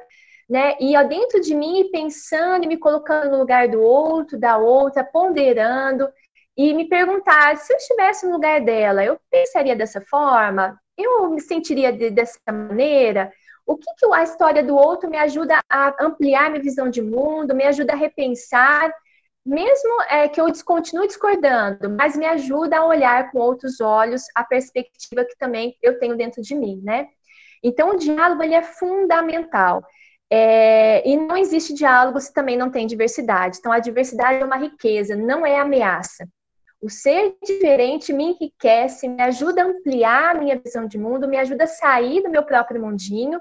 né? 0.49 0.77
E 0.79 0.97
ó, 0.97 1.03
dentro 1.03 1.41
de 1.41 1.55
mim, 1.55 1.89
pensando 1.91 2.65
e 2.65 2.69
me 2.69 2.77
colocando 2.77 3.31
no 3.31 3.39
lugar 3.39 3.69
do 3.69 3.81
outro, 3.81 4.39
da 4.39 4.59
outra, 4.59 5.03
ponderando, 5.03 6.09
e 6.57 6.75
me 6.75 6.87
perguntar: 6.89 7.57
se 7.57 7.73
eu 7.73 7.77
estivesse 7.79 8.27
no 8.27 8.33
lugar 8.33 8.61
dela, 8.61 9.05
eu 9.05 9.19
pensaria 9.31 9.75
dessa 9.75 10.01
forma? 10.03 10.79
Eu 10.97 11.31
me 11.31 11.41
sentiria 11.41 11.93
de, 11.93 12.11
dessa 12.11 12.39
maneira? 12.47 13.33
O 13.67 13.77
que, 13.77 13.91
que 13.99 14.07
a 14.13 14.23
história 14.23 14.63
do 14.63 14.77
outro 14.77 15.09
me 15.09 15.17
ajuda 15.17 15.61
a 15.69 16.05
ampliar 16.05 16.51
minha 16.51 16.63
visão 16.63 16.91
de 16.91 17.01
mundo, 17.01 17.55
me 17.55 17.65
ajuda 17.65 17.93
a 17.95 17.97
repensar, 17.97 18.93
mesmo 19.45 20.03
é, 20.09 20.29
que 20.29 20.41
eu 20.41 20.47
continue 20.65 21.07
discordando, 21.07 21.91
mas 21.91 22.17
me 22.17 22.27
ajuda 22.27 22.79
a 22.79 22.87
olhar 22.87 23.31
com 23.31 23.39
outros 23.39 23.81
olhos 23.81 24.23
a 24.35 24.43
perspectiva 24.43 25.25
que 25.25 25.37
também 25.39 25.77
eu 25.83 25.99
tenho 25.99 26.17
dentro 26.17 26.41
de 26.41 26.55
mim, 26.55 26.81
né? 26.83 27.09
Então, 27.63 27.91
o 27.91 27.97
diálogo 27.97 28.43
ele 28.43 28.55
é 28.55 28.63
fundamental. 28.63 29.83
É, 30.31 31.07
e 31.09 31.17
não 31.17 31.37
existe 31.37 31.75
diálogo 31.75 32.21
se 32.21 32.33
também 32.33 32.57
não 32.57 32.71
tem 32.71 32.87
diversidade. 32.87 33.59
Então, 33.59 33.73
a 33.73 33.79
diversidade 33.79 34.43
é 34.43 34.45
uma 34.45 34.57
riqueza, 34.57 35.15
não 35.17 35.45
é 35.47 35.59
ameaça. 35.59 36.27
O 36.85 36.91
ser 36.91 37.35
diferente 37.43 38.13
me 38.13 38.25
enriquece, 38.25 39.09
me 39.09 39.23
ajuda 39.23 39.63
a 39.63 39.67
ampliar 39.69 40.37
a 40.37 40.39
minha 40.39 40.61
visão 40.63 40.87
de 40.87 40.99
mundo, 40.99 41.27
me 41.27 41.39
ajuda 41.39 41.65
a 41.65 41.67
sair 41.67 42.23
do 42.23 42.29
meu 42.29 42.43
próprio 42.43 42.79
mundinho 42.79 43.39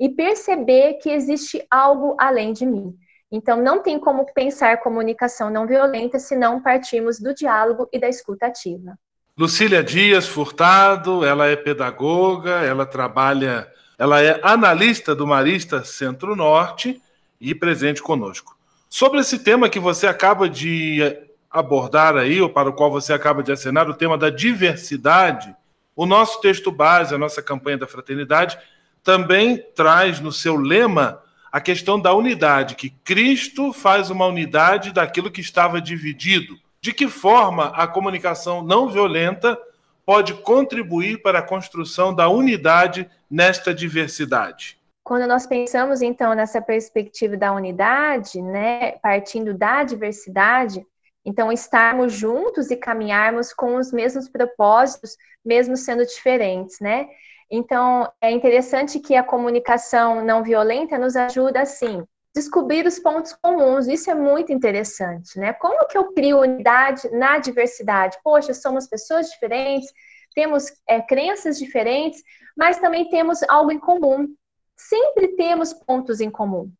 e 0.00 0.08
perceber 0.08 0.94
que 0.94 1.10
existe 1.10 1.62
algo 1.70 2.16
além 2.18 2.54
de 2.54 2.64
mim. 2.64 2.94
Então, 3.30 3.62
não 3.62 3.82
tem 3.82 3.98
como 3.98 4.24
pensar 4.32 4.80
comunicação 4.80 5.50
não 5.50 5.66
violenta 5.66 6.18
se 6.18 6.34
não 6.34 6.62
partirmos 6.62 7.20
do 7.20 7.34
diálogo 7.34 7.86
e 7.92 8.00
da 8.00 8.08
escuta 8.08 8.46
ativa. 8.46 8.98
Lucília 9.36 9.84
Dias 9.84 10.26
Furtado, 10.26 11.22
ela 11.22 11.48
é 11.48 11.56
pedagoga, 11.56 12.62
ela 12.62 12.86
trabalha, 12.86 13.70
ela 13.98 14.22
é 14.22 14.40
analista 14.42 15.14
do 15.14 15.26
Marista 15.26 15.84
Centro-Norte 15.84 16.98
e 17.38 17.54
presente 17.54 18.00
conosco. 18.00 18.56
Sobre 18.88 19.20
esse 19.20 19.38
tema 19.38 19.68
que 19.68 19.78
você 19.78 20.06
acaba 20.06 20.48
de 20.48 21.28
abordar 21.50 22.16
aí, 22.16 22.40
ou 22.40 22.48
para 22.48 22.68
o 22.68 22.72
qual 22.72 22.90
você 22.90 23.12
acaba 23.12 23.42
de 23.42 23.50
assinar, 23.50 23.88
o 23.88 23.94
tema 23.94 24.16
da 24.16 24.30
diversidade, 24.30 25.54
o 25.96 26.06
nosso 26.06 26.40
texto 26.40 26.70
base, 26.70 27.14
a 27.14 27.18
nossa 27.18 27.42
campanha 27.42 27.78
da 27.78 27.86
fraternidade, 27.86 28.58
também 29.02 29.58
traz 29.74 30.20
no 30.20 30.30
seu 30.30 30.56
lema 30.56 31.22
a 31.50 31.60
questão 31.60 31.98
da 31.98 32.14
unidade, 32.14 32.76
que 32.76 32.90
Cristo 32.90 33.72
faz 33.72 34.08
uma 34.10 34.26
unidade 34.26 34.92
daquilo 34.92 35.30
que 35.30 35.40
estava 35.40 35.80
dividido. 35.80 36.56
De 36.80 36.92
que 36.92 37.08
forma 37.08 37.66
a 37.74 37.86
comunicação 37.86 38.62
não 38.62 38.88
violenta 38.88 39.58
pode 40.06 40.34
contribuir 40.34 41.20
para 41.20 41.40
a 41.40 41.42
construção 41.42 42.14
da 42.14 42.28
unidade 42.28 43.10
nesta 43.30 43.74
diversidade? 43.74 44.78
Quando 45.02 45.26
nós 45.26 45.46
pensamos 45.46 46.02
então 46.02 46.34
nessa 46.34 46.62
perspectiva 46.62 47.36
da 47.36 47.52
unidade, 47.52 48.40
né, 48.40 48.92
partindo 49.02 49.52
da 49.52 49.82
diversidade, 49.82 50.86
então, 51.24 51.52
estarmos 51.52 52.12
juntos 52.12 52.70
e 52.70 52.76
caminharmos 52.76 53.52
com 53.52 53.76
os 53.76 53.92
mesmos 53.92 54.28
propósitos, 54.28 55.16
mesmo 55.44 55.76
sendo 55.76 56.04
diferentes, 56.04 56.78
né? 56.80 57.08
Então, 57.50 58.10
é 58.20 58.30
interessante 58.30 59.00
que 59.00 59.16
a 59.16 59.24
comunicação 59.24 60.24
não 60.24 60.42
violenta 60.42 60.96
nos 60.96 61.16
ajuda, 61.16 61.60
assim, 61.60 62.04
descobrir 62.34 62.86
os 62.86 62.98
pontos 62.98 63.34
comuns. 63.42 63.88
Isso 63.88 64.10
é 64.10 64.14
muito 64.14 64.52
interessante, 64.52 65.38
né? 65.38 65.52
Como 65.54 65.86
que 65.88 65.98
eu 65.98 66.12
crio 66.12 66.40
unidade 66.40 67.10
na 67.10 67.38
diversidade? 67.38 68.16
Poxa, 68.22 68.54
somos 68.54 68.86
pessoas 68.86 69.28
diferentes, 69.28 69.92
temos 70.34 70.72
é, 70.88 71.02
crenças 71.02 71.58
diferentes, 71.58 72.22
mas 72.56 72.78
também 72.78 73.08
temos 73.08 73.40
algo 73.48 73.72
em 73.72 73.78
comum. 73.78 74.28
Sempre 74.76 75.36
temos 75.36 75.74
pontos 75.74 76.20
em 76.20 76.30
comum. 76.30 76.70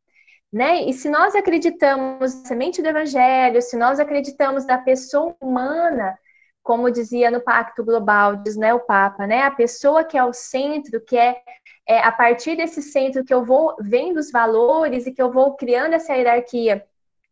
Né? 0.52 0.82
E 0.82 0.92
se 0.92 1.08
nós 1.08 1.34
acreditamos 1.36 2.34
na 2.34 2.44
semente 2.44 2.82
do 2.82 2.88
evangelho, 2.88 3.62
se 3.62 3.76
nós 3.76 4.00
acreditamos 4.00 4.66
na 4.66 4.78
pessoa 4.78 5.34
humana, 5.40 6.18
como 6.62 6.90
dizia 6.90 7.30
no 7.30 7.40
Pacto 7.40 7.84
Global, 7.84 8.36
diz 8.36 8.56
né, 8.56 8.74
o 8.74 8.80
Papa, 8.80 9.26
né? 9.26 9.42
A 9.42 9.50
pessoa 9.50 10.04
que 10.04 10.18
é 10.18 10.24
o 10.24 10.32
centro, 10.32 11.00
que 11.00 11.16
é, 11.16 11.40
é 11.86 11.98
a 12.00 12.12
partir 12.12 12.56
desse 12.56 12.82
centro 12.82 13.24
que 13.24 13.32
eu 13.32 13.44
vou 13.44 13.76
vendo 13.80 14.18
os 14.18 14.30
valores 14.30 15.06
e 15.06 15.12
que 15.12 15.22
eu 15.22 15.32
vou 15.32 15.54
criando 15.56 15.94
essa 15.94 16.14
hierarquia 16.14 16.84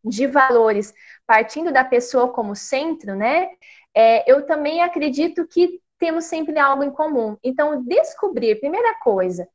de 0.04 0.26
valores, 0.26 0.94
partindo 1.26 1.72
da 1.72 1.84
pessoa 1.84 2.32
como 2.32 2.54
centro, 2.56 3.14
né? 3.14 3.50
É, 3.94 4.30
eu 4.30 4.46
também 4.46 4.82
acredito 4.82 5.46
que 5.46 5.80
temos 5.98 6.24
sempre 6.24 6.58
algo 6.58 6.84
em 6.84 6.90
comum. 6.90 7.36
Então, 7.42 7.82
descobrir, 7.82 8.60
primeira 8.60 8.94
coisa, 9.00 9.48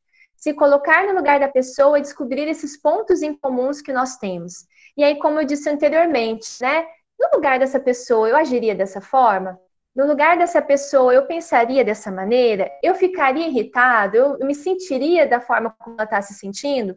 se 0.44 0.54
colocar 0.54 1.08
no 1.08 1.14
lugar 1.14 1.40
da 1.40 1.48
pessoa 1.48 1.98
e 1.98 2.02
descobrir 2.02 2.50
esses 2.50 2.76
pontos 2.76 3.22
em 3.22 3.34
comuns 3.34 3.82
que 3.82 3.94
nós 3.94 4.18
temos. 4.18 4.68
E 4.98 5.02
aí, 5.02 5.18
como 5.18 5.40
eu 5.40 5.46
disse 5.46 5.70
anteriormente, 5.70 6.62
né? 6.62 6.86
No 7.18 7.30
lugar 7.34 7.58
dessa 7.58 7.80
pessoa, 7.80 8.28
eu 8.28 8.36
agiria 8.36 8.76
dessa 8.76 9.00
forma? 9.00 9.58
No 9.96 10.06
lugar 10.06 10.38
dessa 10.38 10.62
pessoa, 10.62 11.14
eu 11.14 11.26
pensaria 11.26 11.86
dessa 11.86 12.12
maneira? 12.12 12.70
Eu 12.84 12.94
ficaria 12.94 13.48
irritado? 13.48 14.18
Eu 14.18 14.46
me 14.46 14.54
sentiria 14.54 15.26
da 15.26 15.40
forma 15.40 15.74
como 15.80 15.96
ela 15.96 16.04
está 16.04 16.22
se 16.22 16.34
sentindo? 16.34 16.94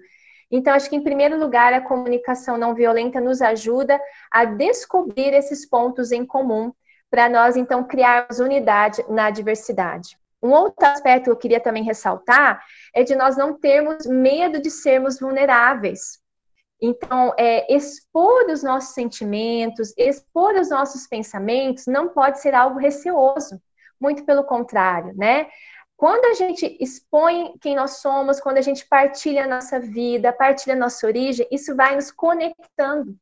Então, 0.51 0.75
acho 0.75 0.91
que, 0.91 0.97
em 0.97 1.05
primeiro 1.05 1.39
lugar, 1.39 1.73
a 1.73 1.81
comunicação 1.81 2.59
não 2.59 2.75
violenta 2.75 3.21
nos 3.21 3.41
ajuda 3.41 4.01
a 4.29 4.45
descobrir 4.45 5.33
esses 5.33 5.65
pontos 5.65 6.11
em 6.11 6.27
comum 6.27 6.73
para 7.09 7.29
nós, 7.29 7.57
então, 7.57 7.85
criarmos 7.85 8.41
unidade 8.41 9.05
na 9.09 9.31
diversidade. 9.31 10.19
Um 10.43 10.51
outro 10.51 10.87
aspecto 10.87 11.25
que 11.25 11.31
eu 11.31 11.37
queria 11.37 11.61
também 11.61 11.83
ressaltar 11.83 12.63
é 12.95 13.03
de 13.03 13.15
nós 13.15 13.37
não 13.37 13.59
termos 13.59 14.07
medo 14.07 14.61
de 14.61 14.71
sermos 14.71 15.19
vulneráveis. 15.19 16.21
Então, 16.81 17.33
é, 17.39 17.75
expor 17.75 18.51
os 18.51 18.63
nossos 18.63 18.95
sentimentos, 18.95 19.95
expor 19.97 20.55
os 20.55 20.69
nossos 20.69 21.07
pensamentos, 21.07 21.87
não 21.87 22.09
pode 22.09 22.41
ser 22.41 22.55
algo 22.55 22.79
receoso. 22.79 23.61
Muito 23.99 24.25
pelo 24.25 24.45
contrário, 24.45 25.15
né? 25.17 25.49
Quando 25.97 26.27
a 26.27 26.35
gente 26.35 26.77
expõe 26.79 27.55
quem 27.59 27.75
nós 27.75 28.03
somos, 28.03 28.39
quando 28.39 28.59
a 28.59 28.63
gente 28.63 28.87
partilha 28.87 29.45
a 29.45 29.49
nossa 29.49 29.81
vida, 29.81 30.33
partilha 30.33 30.75
a 30.75 30.79
nossa 30.79 31.07
origem, 31.07 31.49
isso 31.51 31.75
vai 31.75 31.95
nos 31.95 32.11
conectando, 32.11 33.17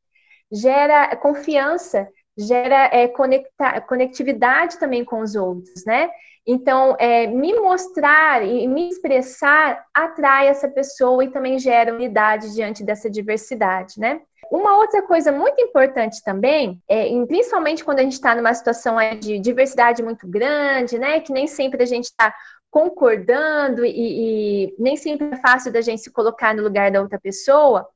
gera 0.51 1.15
confiança, 1.15 2.09
gera 2.37 2.89
é, 2.93 3.07
conecta, 3.07 3.79
conectividade 3.81 4.77
também 4.77 5.05
com 5.05 5.21
os 5.21 5.35
outros, 5.35 5.85
né? 5.85 6.09
Então, 6.47 6.95
é, 6.99 7.25
me 7.25 7.53
mostrar 7.55 8.45
e 8.45 8.67
me 8.67 8.89
expressar 8.89 9.83
atrai 9.93 10.47
essa 10.47 10.67
pessoa 10.69 11.23
e 11.23 11.31
também 11.31 11.57
gera 11.57 11.93
unidade 11.93 12.53
diante 12.53 12.83
dessa 12.83 13.09
diversidade, 13.09 13.99
né? 13.99 14.21
Uma 14.51 14.77
outra 14.77 15.01
coisa 15.01 15.31
muito 15.31 15.59
importante 15.59 16.23
também, 16.23 16.79
é, 16.87 17.07
principalmente 17.25 17.83
quando 17.83 17.99
a 17.99 18.03
gente 18.03 18.13
está 18.13 18.35
numa 18.35 18.53
situação 18.53 18.97
de 19.19 19.39
diversidade 19.39 20.03
muito 20.03 20.27
grande, 20.27 20.99
né? 20.99 21.19
Que 21.19 21.33
nem 21.33 21.47
sempre 21.47 21.81
a 21.81 21.85
gente 21.85 22.05
está 22.05 22.31
concordando 22.69 23.85
e, 23.85 24.67
e 24.67 24.75
nem 24.77 24.95
sempre 24.97 25.29
é 25.31 25.37
fácil 25.37 25.71
da 25.71 25.81
gente 25.81 26.01
se 26.01 26.11
colocar 26.11 26.53
no 26.53 26.61
lugar 26.61 26.91
da 26.91 27.01
outra 27.01 27.19
pessoa, 27.19 27.87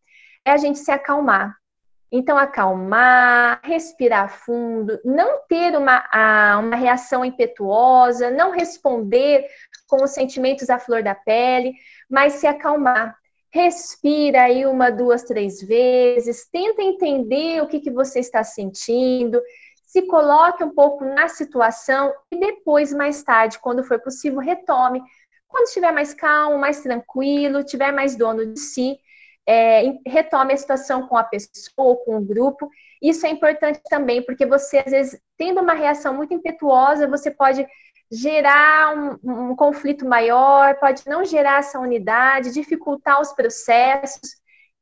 é 0.44 0.52
a 0.52 0.58
gente 0.58 0.80
se 0.80 0.90
acalmar. 0.90 1.54
Então, 2.12 2.38
acalmar, 2.38 3.62
respirar 3.64 4.30
fundo, 4.30 5.00
não 5.06 5.42
ter 5.48 5.78
uma, 5.78 6.04
uma 6.60 6.76
reação 6.76 7.24
impetuosa, 7.24 8.32
não 8.32 8.52
responder 8.52 9.46
com 9.88 10.04
os 10.04 10.12
sentimentos 10.12 10.70
à 10.70 10.80
flor 10.80 11.04
da 11.04 11.14
pele, 11.14 11.74
mas 12.10 12.34
se 12.34 12.48
acalmar. 12.48 13.16
Respira 13.52 14.44
aí 14.44 14.66
uma, 14.66 14.92
duas, 14.92 15.24
três 15.24 15.62
vezes, 15.62 16.48
tenta 16.52 16.82
entender 16.82 17.62
o 17.62 17.68
que, 17.68 17.80
que 17.80 17.92
você 17.92 18.20
está 18.20 18.44
sentindo, 18.44 19.42
se 19.90 20.04
coloque 20.04 20.64
um 20.64 20.70
pouco 20.70 21.04
na 21.04 21.28
situação 21.28 22.14
e 22.32 22.40
depois, 22.40 22.94
mais 22.94 23.24
tarde, 23.24 23.58
quando 23.58 23.84
for 23.84 24.00
possível, 24.00 24.40
retome. 24.40 25.02
Quando 25.48 25.66
estiver 25.66 25.92
mais 25.92 26.14
calmo, 26.14 26.60
mais 26.60 26.82
tranquilo, 26.82 27.64
tiver 27.64 27.92
mais 27.92 28.16
dono 28.16 28.46
de 28.46 28.60
si, 28.60 29.00
é, 29.50 30.00
retome 30.06 30.54
a 30.54 30.58
situação 30.58 31.08
com 31.08 31.18
a 31.18 31.24
pessoa, 31.24 31.98
com 32.06 32.18
o 32.18 32.22
grupo. 32.22 32.70
Isso 33.02 33.26
é 33.26 33.30
importante 33.30 33.82
também, 33.90 34.22
porque 34.22 34.46
você, 34.46 34.78
às 34.78 34.92
vezes, 34.92 35.20
tendo 35.36 35.60
uma 35.60 35.74
reação 35.74 36.14
muito 36.14 36.36
impetuosa, 36.36 37.08
você 37.08 37.32
pode 37.32 37.66
gerar 38.12 38.96
um, 38.96 39.52
um 39.52 39.56
conflito 39.56 40.06
maior, 40.06 40.76
pode 40.76 41.02
não 41.08 41.26
gerar 41.26 41.60
essa 41.60 41.80
unidade, 41.80 42.54
dificultar 42.54 43.20
os 43.20 43.34
processos. 43.34 44.38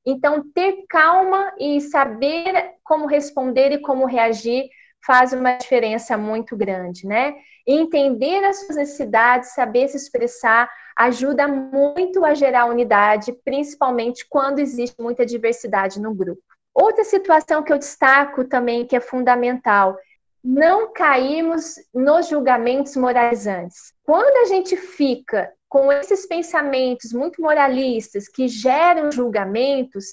Então, 0.05 0.43
ter 0.53 0.83
calma 0.89 1.53
e 1.57 1.79
saber 1.79 2.74
como 2.83 3.07
responder 3.07 3.71
e 3.71 3.81
como 3.81 4.05
reagir 4.05 4.69
faz 5.07 5.31
uma 5.31 5.53
diferença 5.53 6.17
muito 6.17 6.55
grande, 6.57 7.07
né? 7.07 7.33
entender 7.67 8.43
as 8.45 8.59
suas 8.59 8.77
necessidades, 8.77 9.53
saber 9.53 9.89
se 9.89 9.97
expressar, 9.97 10.69
ajuda 10.97 11.47
muito 11.47 12.23
a 12.23 12.33
gerar 12.33 12.65
unidade, 12.65 13.33
principalmente 13.43 14.25
quando 14.29 14.59
existe 14.59 14.95
muita 15.01 15.25
diversidade 15.25 15.99
no 15.99 16.13
grupo. 16.13 16.41
Outra 16.73 17.03
situação 17.03 17.61
que 17.61 17.73
eu 17.73 17.77
destaco 17.77 18.45
também, 18.45 18.85
que 18.85 18.95
é 18.95 19.01
fundamental, 19.01 19.97
não 20.41 20.93
cairmos 20.93 21.75
nos 21.93 22.29
julgamentos 22.29 22.95
moralizantes. 22.95 23.93
Quando 24.03 24.45
a 24.45 24.45
gente 24.45 24.77
fica 24.77 25.51
com 25.67 25.91
esses 25.91 26.25
pensamentos 26.25 27.11
muito 27.11 27.41
moralistas 27.41 28.29
que 28.29 28.47
geram 28.47 29.11
julgamentos, 29.11 30.05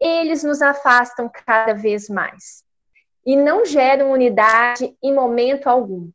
eles 0.00 0.42
nos 0.42 0.62
afastam 0.62 1.30
cada 1.46 1.74
vez 1.74 2.08
mais 2.08 2.63
e 3.24 3.36
não 3.36 3.64
geram 3.64 4.12
unidade 4.12 4.96
em 5.02 5.14
momento 5.14 5.66
algum. 5.68 6.10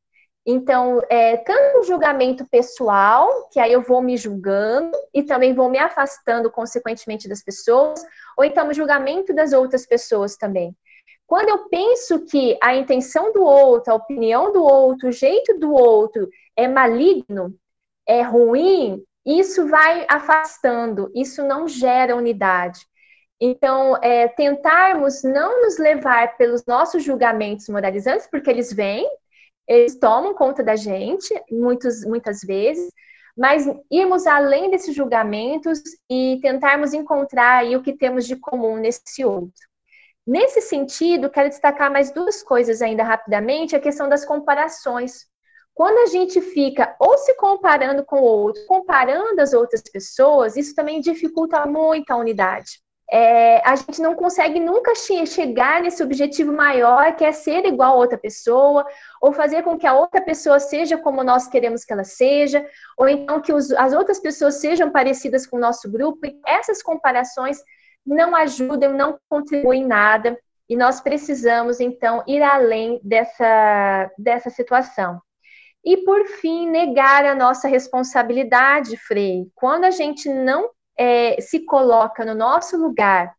Então, 0.45 1.01
é, 1.09 1.37
tanto 1.37 1.79
o 1.79 1.83
julgamento 1.83 2.43
pessoal, 2.49 3.47
que 3.51 3.59
aí 3.59 3.71
eu 3.71 3.81
vou 3.81 4.01
me 4.01 4.17
julgando 4.17 4.97
e 5.13 5.21
também 5.21 5.53
vou 5.53 5.69
me 5.69 5.77
afastando, 5.77 6.49
consequentemente, 6.49 7.29
das 7.29 7.43
pessoas, 7.43 8.03
ou 8.37 8.43
então 8.43 8.67
o 8.67 8.73
julgamento 8.73 9.33
das 9.33 9.53
outras 9.53 9.85
pessoas 9.85 10.37
também. 10.37 10.75
Quando 11.27 11.49
eu 11.49 11.69
penso 11.69 12.25
que 12.25 12.57
a 12.63 12.75
intenção 12.75 13.31
do 13.31 13.43
outro, 13.43 13.93
a 13.93 13.95
opinião 13.95 14.51
do 14.51 14.63
outro, 14.63 15.09
o 15.09 15.11
jeito 15.11 15.59
do 15.59 15.71
outro 15.71 16.27
é 16.55 16.67
maligno, 16.67 17.53
é 18.07 18.23
ruim, 18.23 19.03
isso 19.23 19.67
vai 19.67 20.07
afastando, 20.09 21.11
isso 21.13 21.45
não 21.45 21.67
gera 21.67 22.15
unidade. 22.15 22.88
Então, 23.41 23.95
é, 24.03 24.27
tentarmos 24.27 25.23
não 25.23 25.61
nos 25.61 25.77
levar 25.77 26.35
pelos 26.35 26.65
nossos 26.65 27.03
julgamentos 27.03 27.69
moralizantes, 27.69 28.27
porque 28.27 28.49
eles 28.49 28.73
vêm, 28.73 29.09
eles 29.65 29.97
tomam 29.97 30.33
conta 30.33 30.61
da 30.61 30.75
gente, 30.75 31.33
muitos, 31.49 32.03
muitas 32.03 32.41
vezes, 32.41 32.91
mas 33.37 33.65
irmos 33.89 34.27
além 34.27 34.69
desses 34.69 34.93
julgamentos 34.93 35.81
e 36.09 36.37
tentarmos 36.41 36.93
encontrar 36.93 37.59
aí 37.59 37.77
o 37.77 37.81
que 37.81 37.93
temos 37.93 38.27
de 38.27 38.35
comum 38.35 38.75
nesse 38.75 39.23
outro. 39.23 39.69
Nesse 40.27 40.59
sentido, 40.61 41.29
quero 41.29 41.47
destacar 41.47 41.89
mais 41.89 42.11
duas 42.11 42.43
coisas 42.43 42.81
ainda 42.81 43.03
rapidamente, 43.03 43.75
a 43.75 43.79
questão 43.79 44.09
das 44.09 44.25
comparações. 44.25 45.27
Quando 45.73 45.99
a 45.99 46.07
gente 46.07 46.41
fica 46.41 46.93
ou 46.99 47.17
se 47.17 47.33
comparando 47.35 48.03
com 48.03 48.19
o 48.19 48.23
outro, 48.23 48.65
comparando 48.67 49.39
as 49.41 49.53
outras 49.53 49.81
pessoas, 49.81 50.57
isso 50.57 50.75
também 50.75 50.99
dificulta 50.99 51.65
muito 51.65 52.11
a 52.11 52.17
unidade 52.17 52.81
é, 53.11 53.61
a 53.67 53.75
gente 53.75 54.01
não 54.01 54.13
consegue 54.13 54.59
nunca 54.59 54.93
che 54.93 55.25
chegar 55.25 55.81
nesse 55.81 56.03
objetivo 56.03 56.53
maior, 56.53 57.15
que 57.15 57.25
é 57.25 57.31
ser 57.31 57.65
igual 57.65 57.93
a 57.93 57.95
outra 57.95 58.17
pessoa, 58.17 58.85
ou 59.19 59.33
fazer 59.33 59.63
com 59.63 59.77
que 59.77 59.87
a 59.87 59.93
outra 59.93 60.21
pessoa 60.21 60.59
seja 60.59 60.97
como 60.97 61.23
nós 61.23 61.47
queremos 61.47 61.83
que 61.83 61.91
ela 61.91 62.03
seja, 62.03 62.63
ou 62.95 63.07
então 63.09 63.41
que 63.41 63.51
os, 63.51 63.71
as 63.71 63.93
outras 63.93 64.19
pessoas 64.19 64.55
sejam 64.55 64.91
parecidas 64.91 65.47
com 65.47 65.57
o 65.57 65.59
nosso 65.59 65.91
grupo. 65.91 66.25
E 66.27 66.39
essas 66.45 66.83
comparações 66.83 67.57
não 68.05 68.35
ajudam, 68.35 68.93
não 68.93 69.17
contribuem 69.27 69.85
nada, 69.85 70.37
e 70.69 70.75
nós 70.75 71.01
precisamos, 71.01 71.79
então, 71.79 72.23
ir 72.27 72.43
além 72.43 73.01
dessa, 73.03 74.11
dessa 74.19 74.51
situação. 74.51 75.19
E, 75.83 75.97
por 75.97 76.27
fim, 76.27 76.69
negar 76.69 77.25
a 77.25 77.33
nossa 77.33 77.67
responsabilidade, 77.67 78.95
Frei. 78.97 79.47
Quando 79.55 79.85
a 79.85 79.91
gente 79.91 80.29
não 80.29 80.69
é, 80.99 81.39
se 81.39 81.61
coloca 81.61 82.25
no 82.25 82.35
nosso 82.35 82.75
lugar 82.75 83.33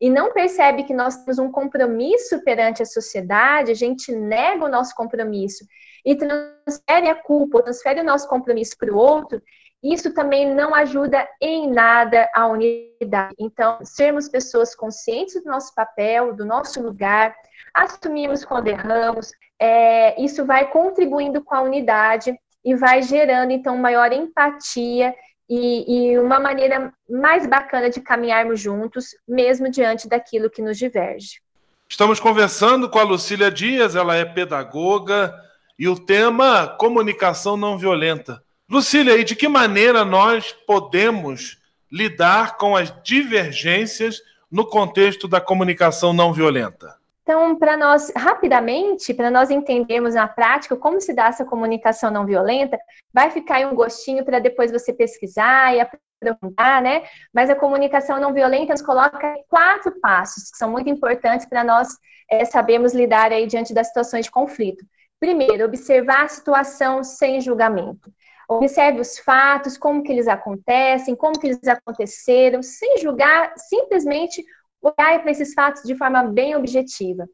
e 0.00 0.08
não 0.08 0.32
percebe 0.32 0.82
que 0.82 0.94
nós 0.94 1.18
temos 1.18 1.38
um 1.38 1.52
compromisso 1.52 2.42
perante 2.42 2.82
a 2.82 2.86
sociedade, 2.86 3.70
a 3.70 3.74
gente 3.74 4.10
nega 4.10 4.64
o 4.64 4.68
nosso 4.68 4.94
compromisso 4.94 5.64
e 6.04 6.16
transfere 6.16 7.08
a 7.08 7.14
culpa, 7.14 7.62
transfere 7.62 8.00
o 8.00 8.04
nosso 8.04 8.26
compromisso 8.26 8.76
para 8.78 8.92
o 8.92 8.96
outro, 8.96 9.40
isso 9.82 10.14
também 10.14 10.52
não 10.52 10.74
ajuda 10.74 11.28
em 11.40 11.70
nada 11.70 12.28
a 12.34 12.46
unidade. 12.46 13.34
Então, 13.38 13.78
sermos 13.84 14.28
pessoas 14.28 14.74
conscientes 14.74 15.42
do 15.42 15.50
nosso 15.50 15.74
papel, 15.74 16.34
do 16.34 16.46
nosso 16.46 16.82
lugar, 16.82 17.34
assumirmos 17.74 18.44
quando 18.44 18.68
erramos, 18.68 19.32
é, 19.60 20.20
isso 20.20 20.44
vai 20.44 20.70
contribuindo 20.70 21.44
com 21.44 21.54
a 21.54 21.62
unidade 21.62 22.36
e 22.64 22.74
vai 22.74 23.02
gerando, 23.02 23.50
então, 23.50 23.76
maior 23.76 24.12
empatia 24.12 25.14
e, 25.48 26.12
e, 26.12 26.18
uma 26.18 26.40
maneira 26.40 26.92
mais 27.08 27.46
bacana 27.46 27.90
de 27.90 28.00
caminharmos 28.00 28.60
juntos, 28.60 29.16
mesmo 29.26 29.70
diante 29.70 30.08
daquilo 30.08 30.50
que 30.50 30.62
nos 30.62 30.78
diverge. 30.78 31.40
Estamos 31.88 32.18
conversando 32.18 32.88
com 32.88 32.98
a 32.98 33.02
Lucília 33.02 33.50
Dias, 33.50 33.94
ela 33.94 34.16
é 34.16 34.24
pedagoga, 34.24 35.34
e 35.78 35.88
o 35.88 35.98
tema 35.98 36.68
comunicação 36.78 37.56
não 37.56 37.76
violenta. 37.76 38.42
Lucília, 38.68 39.16
e 39.16 39.24
de 39.24 39.36
que 39.36 39.48
maneira 39.48 40.04
nós 40.04 40.52
podemos 40.66 41.58
lidar 41.90 42.56
com 42.56 42.74
as 42.74 42.94
divergências 43.02 44.22
no 44.50 44.66
contexto 44.66 45.28
da 45.28 45.40
comunicação 45.40 46.12
não 46.12 46.32
violenta? 46.32 47.01
Então, 47.22 47.56
para 47.56 47.76
nós, 47.76 48.12
rapidamente, 48.16 49.14
para 49.14 49.30
nós 49.30 49.50
entendermos 49.50 50.14
na 50.14 50.26
prática 50.26 50.76
como 50.76 51.00
se 51.00 51.14
dá 51.14 51.26
essa 51.26 51.44
comunicação 51.44 52.10
não 52.10 52.26
violenta, 52.26 52.78
vai 53.14 53.30
ficar 53.30 53.56
aí 53.56 53.66
um 53.66 53.74
gostinho 53.74 54.24
para 54.24 54.40
depois 54.40 54.72
você 54.72 54.92
pesquisar 54.92 55.74
e 55.74 55.80
aprofundar, 55.80 56.82
né? 56.82 57.04
Mas 57.32 57.48
a 57.48 57.54
comunicação 57.54 58.20
não 58.20 58.32
violenta 58.32 58.72
nos 58.72 58.82
coloca 58.82 59.34
quatro 59.48 60.00
passos 60.00 60.50
que 60.50 60.58
são 60.58 60.70
muito 60.70 60.90
importantes 60.90 61.46
para 61.46 61.62
nós 61.62 61.88
é, 62.28 62.44
sabermos 62.44 62.92
lidar 62.92 63.30
aí 63.30 63.46
diante 63.46 63.72
das 63.72 63.86
situações 63.88 64.24
de 64.24 64.30
conflito. 64.30 64.84
Primeiro, 65.20 65.64
observar 65.64 66.24
a 66.24 66.28
situação 66.28 67.04
sem 67.04 67.40
julgamento. 67.40 68.12
Observe 68.48 69.00
os 69.00 69.18
fatos, 69.18 69.78
como 69.78 70.02
que 70.02 70.10
eles 70.10 70.26
acontecem, 70.26 71.14
como 71.14 71.38
que 71.38 71.46
eles 71.46 71.66
aconteceram, 71.66 72.62
sem 72.62 72.98
julgar, 72.98 73.52
simplesmente 73.56 74.44
olhar 74.82 75.22
para 75.22 75.30
esses 75.30 75.54
fatos 75.54 75.82
de 75.82 75.96
forma 75.96 76.24
bem 76.24 76.56
objetiva. 76.56 77.26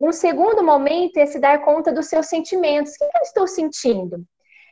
Um 0.00 0.12
segundo 0.12 0.64
momento 0.64 1.16
é 1.18 1.26
se 1.26 1.38
dar 1.38 1.60
conta 1.64 1.92
dos 1.92 2.06
seus 2.06 2.26
sentimentos. 2.26 2.94
O 2.94 2.98
que 2.98 3.04
eu 3.04 3.22
estou 3.22 3.46
sentindo? 3.46 4.24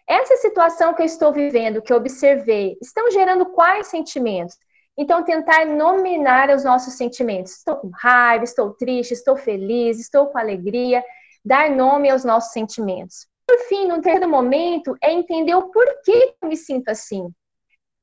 Essa 0.09 0.37
situação 0.39 0.93
que 0.93 1.03
eu 1.03 1.07
estou 1.07 1.33
vivendo, 1.33 1.81
que 1.81 1.93
eu 1.93 1.97
observei, 1.97 2.77
estão 2.83 3.09
gerando 3.13 3.47
quais 3.47 3.87
sentimentos? 3.87 4.57
Então, 4.99 5.23
tentar 5.23 5.65
nominar 5.65 6.51
os 6.51 6.65
nossos 6.65 6.95
sentimentos. 6.95 7.59
Estou 7.59 7.77
com 7.77 7.91
raiva, 7.95 8.43
estou 8.43 8.75
triste, 8.75 9.15
estou 9.15 9.37
feliz, 9.37 10.01
estou 10.01 10.27
com 10.27 10.37
alegria. 10.37 11.03
Dar 11.45 11.71
nome 11.71 12.11
aos 12.11 12.25
nossos 12.25 12.53
sentimentos. 12.53 13.27
Por 13.47 13.59
fim, 13.61 13.87
no 13.87 14.01
terceiro 14.03 14.29
momento, 14.29 14.97
é 15.03 15.13
entender 15.13 15.55
o 15.55 15.71
porquê 15.71 16.35
eu 16.43 16.49
me 16.49 16.57
sinto 16.57 16.89
assim. 16.89 17.31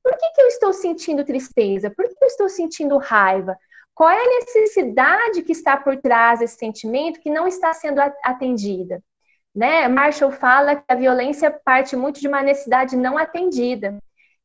Por 0.01 0.17
que, 0.17 0.31
que 0.31 0.41
eu 0.41 0.47
estou 0.47 0.71
sentindo 0.71 1.25
tristeza? 1.25 1.91
Por 1.91 2.07
que 2.07 2.15
eu 2.21 2.27
estou 2.27 2.47
sentindo 2.47 2.97
raiva? 2.97 3.57
Qual 3.97 4.11
é 4.11 4.15
a 4.15 4.39
necessidade 4.41 5.41
que 5.41 5.51
está 5.51 5.75
por 5.75 5.97
trás 5.97 6.37
desse 6.37 6.55
sentimento 6.55 7.19
que 7.19 7.31
não 7.31 7.47
está 7.47 7.73
sendo 7.73 7.99
atendida? 8.23 9.01
Né? 9.55 9.87
Marshall 9.87 10.31
fala 10.31 10.75
que 10.75 10.83
a 10.87 10.93
violência 10.93 11.49
parte 11.49 11.95
muito 11.95 12.19
de 12.19 12.27
uma 12.27 12.43
necessidade 12.43 12.95
não 12.95 13.17
atendida. 13.17 13.97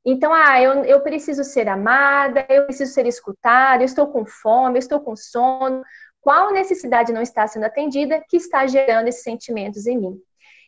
Então, 0.02 0.32
ah, 0.32 0.58
eu, 0.58 0.82
eu 0.84 1.02
preciso 1.02 1.44
ser 1.44 1.68
amada, 1.68 2.46
eu 2.48 2.64
preciso 2.64 2.94
ser 2.94 3.04
escutada, 3.04 3.82
eu 3.82 3.84
estou 3.84 4.06
com 4.06 4.24
fome, 4.24 4.76
eu 4.76 4.78
estou 4.78 5.00
com 5.00 5.14
sono. 5.14 5.82
Qual 6.22 6.50
necessidade 6.50 7.12
não 7.12 7.20
está 7.20 7.46
sendo 7.46 7.64
atendida 7.66 8.24
que 8.26 8.38
está 8.38 8.66
gerando 8.66 9.08
esses 9.08 9.22
sentimentos 9.22 9.86
em 9.86 9.98
mim? 9.98 10.22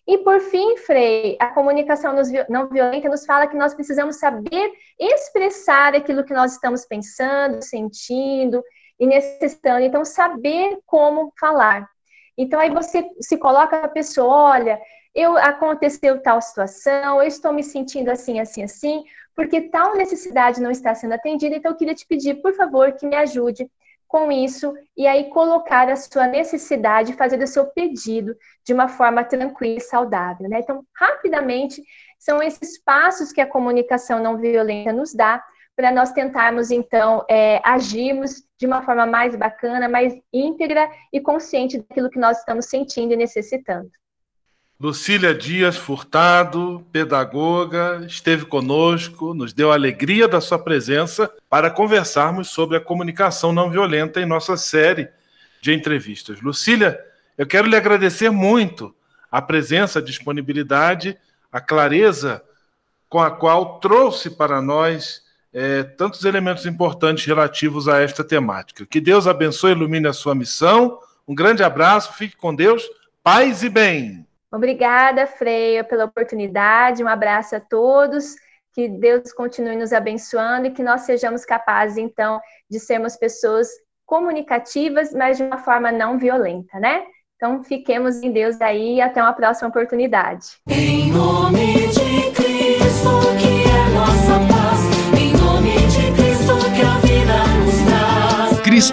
E 0.07 0.19
por 0.19 0.39
fim, 0.41 0.77
Frei, 0.79 1.37
a 1.41 1.47
comunicação 1.47 2.15
não 2.49 2.69
violenta 2.69 3.09
nos 3.09 3.25
fala 3.25 3.47
que 3.47 3.57
nós 3.57 3.75
precisamos 3.75 4.17
saber 4.17 4.73
expressar 4.99 5.95
aquilo 5.95 6.25
que 6.25 6.35
nós 6.35 6.53
estamos 6.53 6.85
pensando, 6.85 7.63
sentindo 7.63 8.63
e 9.01 9.07
necessitando. 9.07 9.81
Então, 9.81 10.05
saber 10.05 10.79
como 10.87 11.33
falar. 11.41 11.89
Então 12.37 12.59
aí 12.61 12.71
você 12.71 13.09
se 13.21 13.39
coloca 13.39 13.79
a 13.79 13.89
pessoa, 13.89 14.35
olha, 14.35 14.81
eu 15.15 15.37
aconteceu 15.37 16.21
tal 16.21 16.41
situação, 16.41 17.23
eu 17.23 17.29
estou 17.29 17.53
me 17.53 17.63
sentindo 17.63 18.11
assim, 18.11 18.41
assim, 18.41 18.63
assim, 18.63 19.05
porque 19.35 19.63
tal 19.63 19.95
necessidade 19.95 20.61
não 20.61 20.71
está 20.71 20.95
sendo 20.95 21.15
atendida, 21.15 21.55
então 21.55 21.73
eu 21.73 21.77
queria 21.77 21.95
te 21.95 22.07
pedir, 22.07 22.43
por 22.43 22.53
favor, 22.55 22.93
que 22.93 23.07
me 23.07 23.15
ajude 23.17 23.71
com 24.15 24.31
isso 24.31 24.73
e 24.97 25.09
aí 25.09 25.29
colocar 25.29 25.89
a 25.89 25.97
sua 25.97 26.29
necessidade, 26.29 27.15
fazer 27.15 27.43
o 27.43 27.49
seu 27.49 27.67
pedido 27.67 28.37
de 28.65 28.73
uma 28.73 28.87
forma 28.87 29.25
tranquila 29.25 29.79
e 29.79 29.81
saudável, 29.81 30.49
né? 30.49 30.61
Então, 30.61 30.87
rapidamente, 30.95 31.83
são 32.17 32.41
esses 32.41 32.81
passos 32.81 33.33
que 33.33 33.41
a 33.41 33.47
comunicação 33.47 34.23
não 34.23 34.39
violenta 34.39 34.93
nos 34.93 35.13
dá 35.13 35.43
para 35.75 35.91
nós 35.91 36.13
tentarmos, 36.13 36.71
então, 36.71 37.25
é, 37.29 37.61
agirmos 37.65 38.45
de 38.57 38.67
uma 38.69 38.83
forma 38.85 39.05
mais 39.05 39.35
bacana, 39.35 39.89
mais 39.89 40.15
íntegra 40.33 40.89
e 41.13 41.21
consciente 41.21 41.79
daquilo 41.79 42.09
que 42.09 42.21
nós 42.21 42.39
estamos 42.39 42.67
sentindo 42.67 43.15
e 43.15 43.17
necessitando. 43.17 43.91
Lucília 44.85 45.35
Dias 45.35 45.79
Furtado, 45.79 46.87
pedagoga, 46.93 48.05
esteve 48.07 48.45
conosco, 48.45 49.33
nos 49.33 49.55
deu 49.55 49.73
a 49.73 49.75
alegria 49.75 50.29
da 50.29 50.43
sua 50.43 50.59
presença 50.59 51.33
para 51.49 51.71
conversarmos 51.71 52.51
sobre 52.51 52.77
a 52.77 52.81
comunicação 52.83 53.51
não 53.51 53.71
violenta 53.71 54.21
em 54.21 54.27
nossa 54.27 54.59
série 54.59 55.09
de 55.63 55.73
entrevistas. 55.73 56.43
Lucília, 56.43 57.03
eu 57.39 57.47
quero 57.47 57.67
lhe 57.67 57.75
agradecer 57.75 58.29
muito 58.29 58.95
a 59.33 59.41
presença, 59.41 60.01
a 60.01 60.03
disponibilidade, 60.03 61.17
a 61.51 61.63
clareza 61.63 62.45
com 63.09 63.21
a 63.21 63.31
qual 63.31 63.81
trouxe 63.81 64.29
para 64.29 64.61
nós 64.61 65.23
é, 65.51 65.83
tantos 65.83 66.27
elementos 66.27 66.67
importantes 66.67 67.25
relativos 67.25 67.89
a 67.89 68.03
esta 68.03 68.23
temática. 68.23 68.85
Que 68.85 69.01
Deus 69.01 69.27
abençoe 69.27 69.71
e 69.71 69.75
ilumine 69.75 70.09
a 70.09 70.13
sua 70.13 70.35
missão. 70.35 70.99
Um 71.27 71.35
grande 71.35 71.63
abraço, 71.63 72.13
fique 72.19 72.37
com 72.37 72.55
Deus, 72.55 72.87
paz 73.23 73.63
e 73.63 73.71
bem. 73.71 74.27
Obrigada, 74.55 75.27
Freia, 75.27 75.83
pela 75.83 76.05
oportunidade. 76.05 77.03
Um 77.03 77.09
abraço 77.09 77.57
a 77.57 77.61
todos. 77.61 78.37
Que 78.73 78.89
Deus 78.89 79.33
continue 79.33 79.77
nos 79.77 79.93
abençoando 79.93 80.69
e 80.69 80.71
que 80.71 80.83
nós 80.83 81.01
sejamos 81.03 81.45
capazes, 81.45 81.97
então, 81.97 82.41
de 82.71 82.79
sermos 82.79 83.17
pessoas 83.17 83.69
comunicativas, 84.07 85.13
mas 85.13 85.39
de 85.39 85.43
uma 85.43 85.59
forma 85.59 85.91
não 85.91 86.19
violenta, 86.19 86.79
né? 86.79 87.05
Então, 87.37 87.65
fiquemos 87.65 88.23
em 88.23 88.31
Deus 88.31 88.61
aí 88.61 88.97
e 88.97 89.01
até 89.01 89.21
uma 89.21 89.33
próxima 89.33 89.69
oportunidade. 89.69 90.47
Em 90.69 91.11
nome 91.11 91.89
de 91.89 92.31
Cristo, 92.33 92.84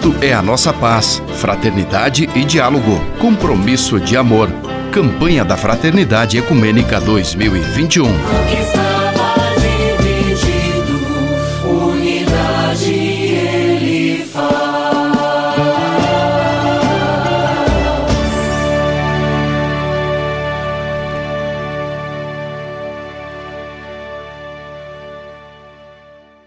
Cristo 0.02 0.16
é 0.20 0.32
a 0.32 0.42
nossa 0.42 0.72
paz, 0.72 1.22
fraternidade 1.36 2.28
e 2.34 2.44
diálogo, 2.44 3.00
compromisso 3.20 4.00
de 4.00 4.16
amor. 4.16 4.50
Campanha 4.90 5.44
da 5.44 5.56
Fraternidade 5.56 6.36
Ecumênica 6.36 7.00
2021. 7.00 8.91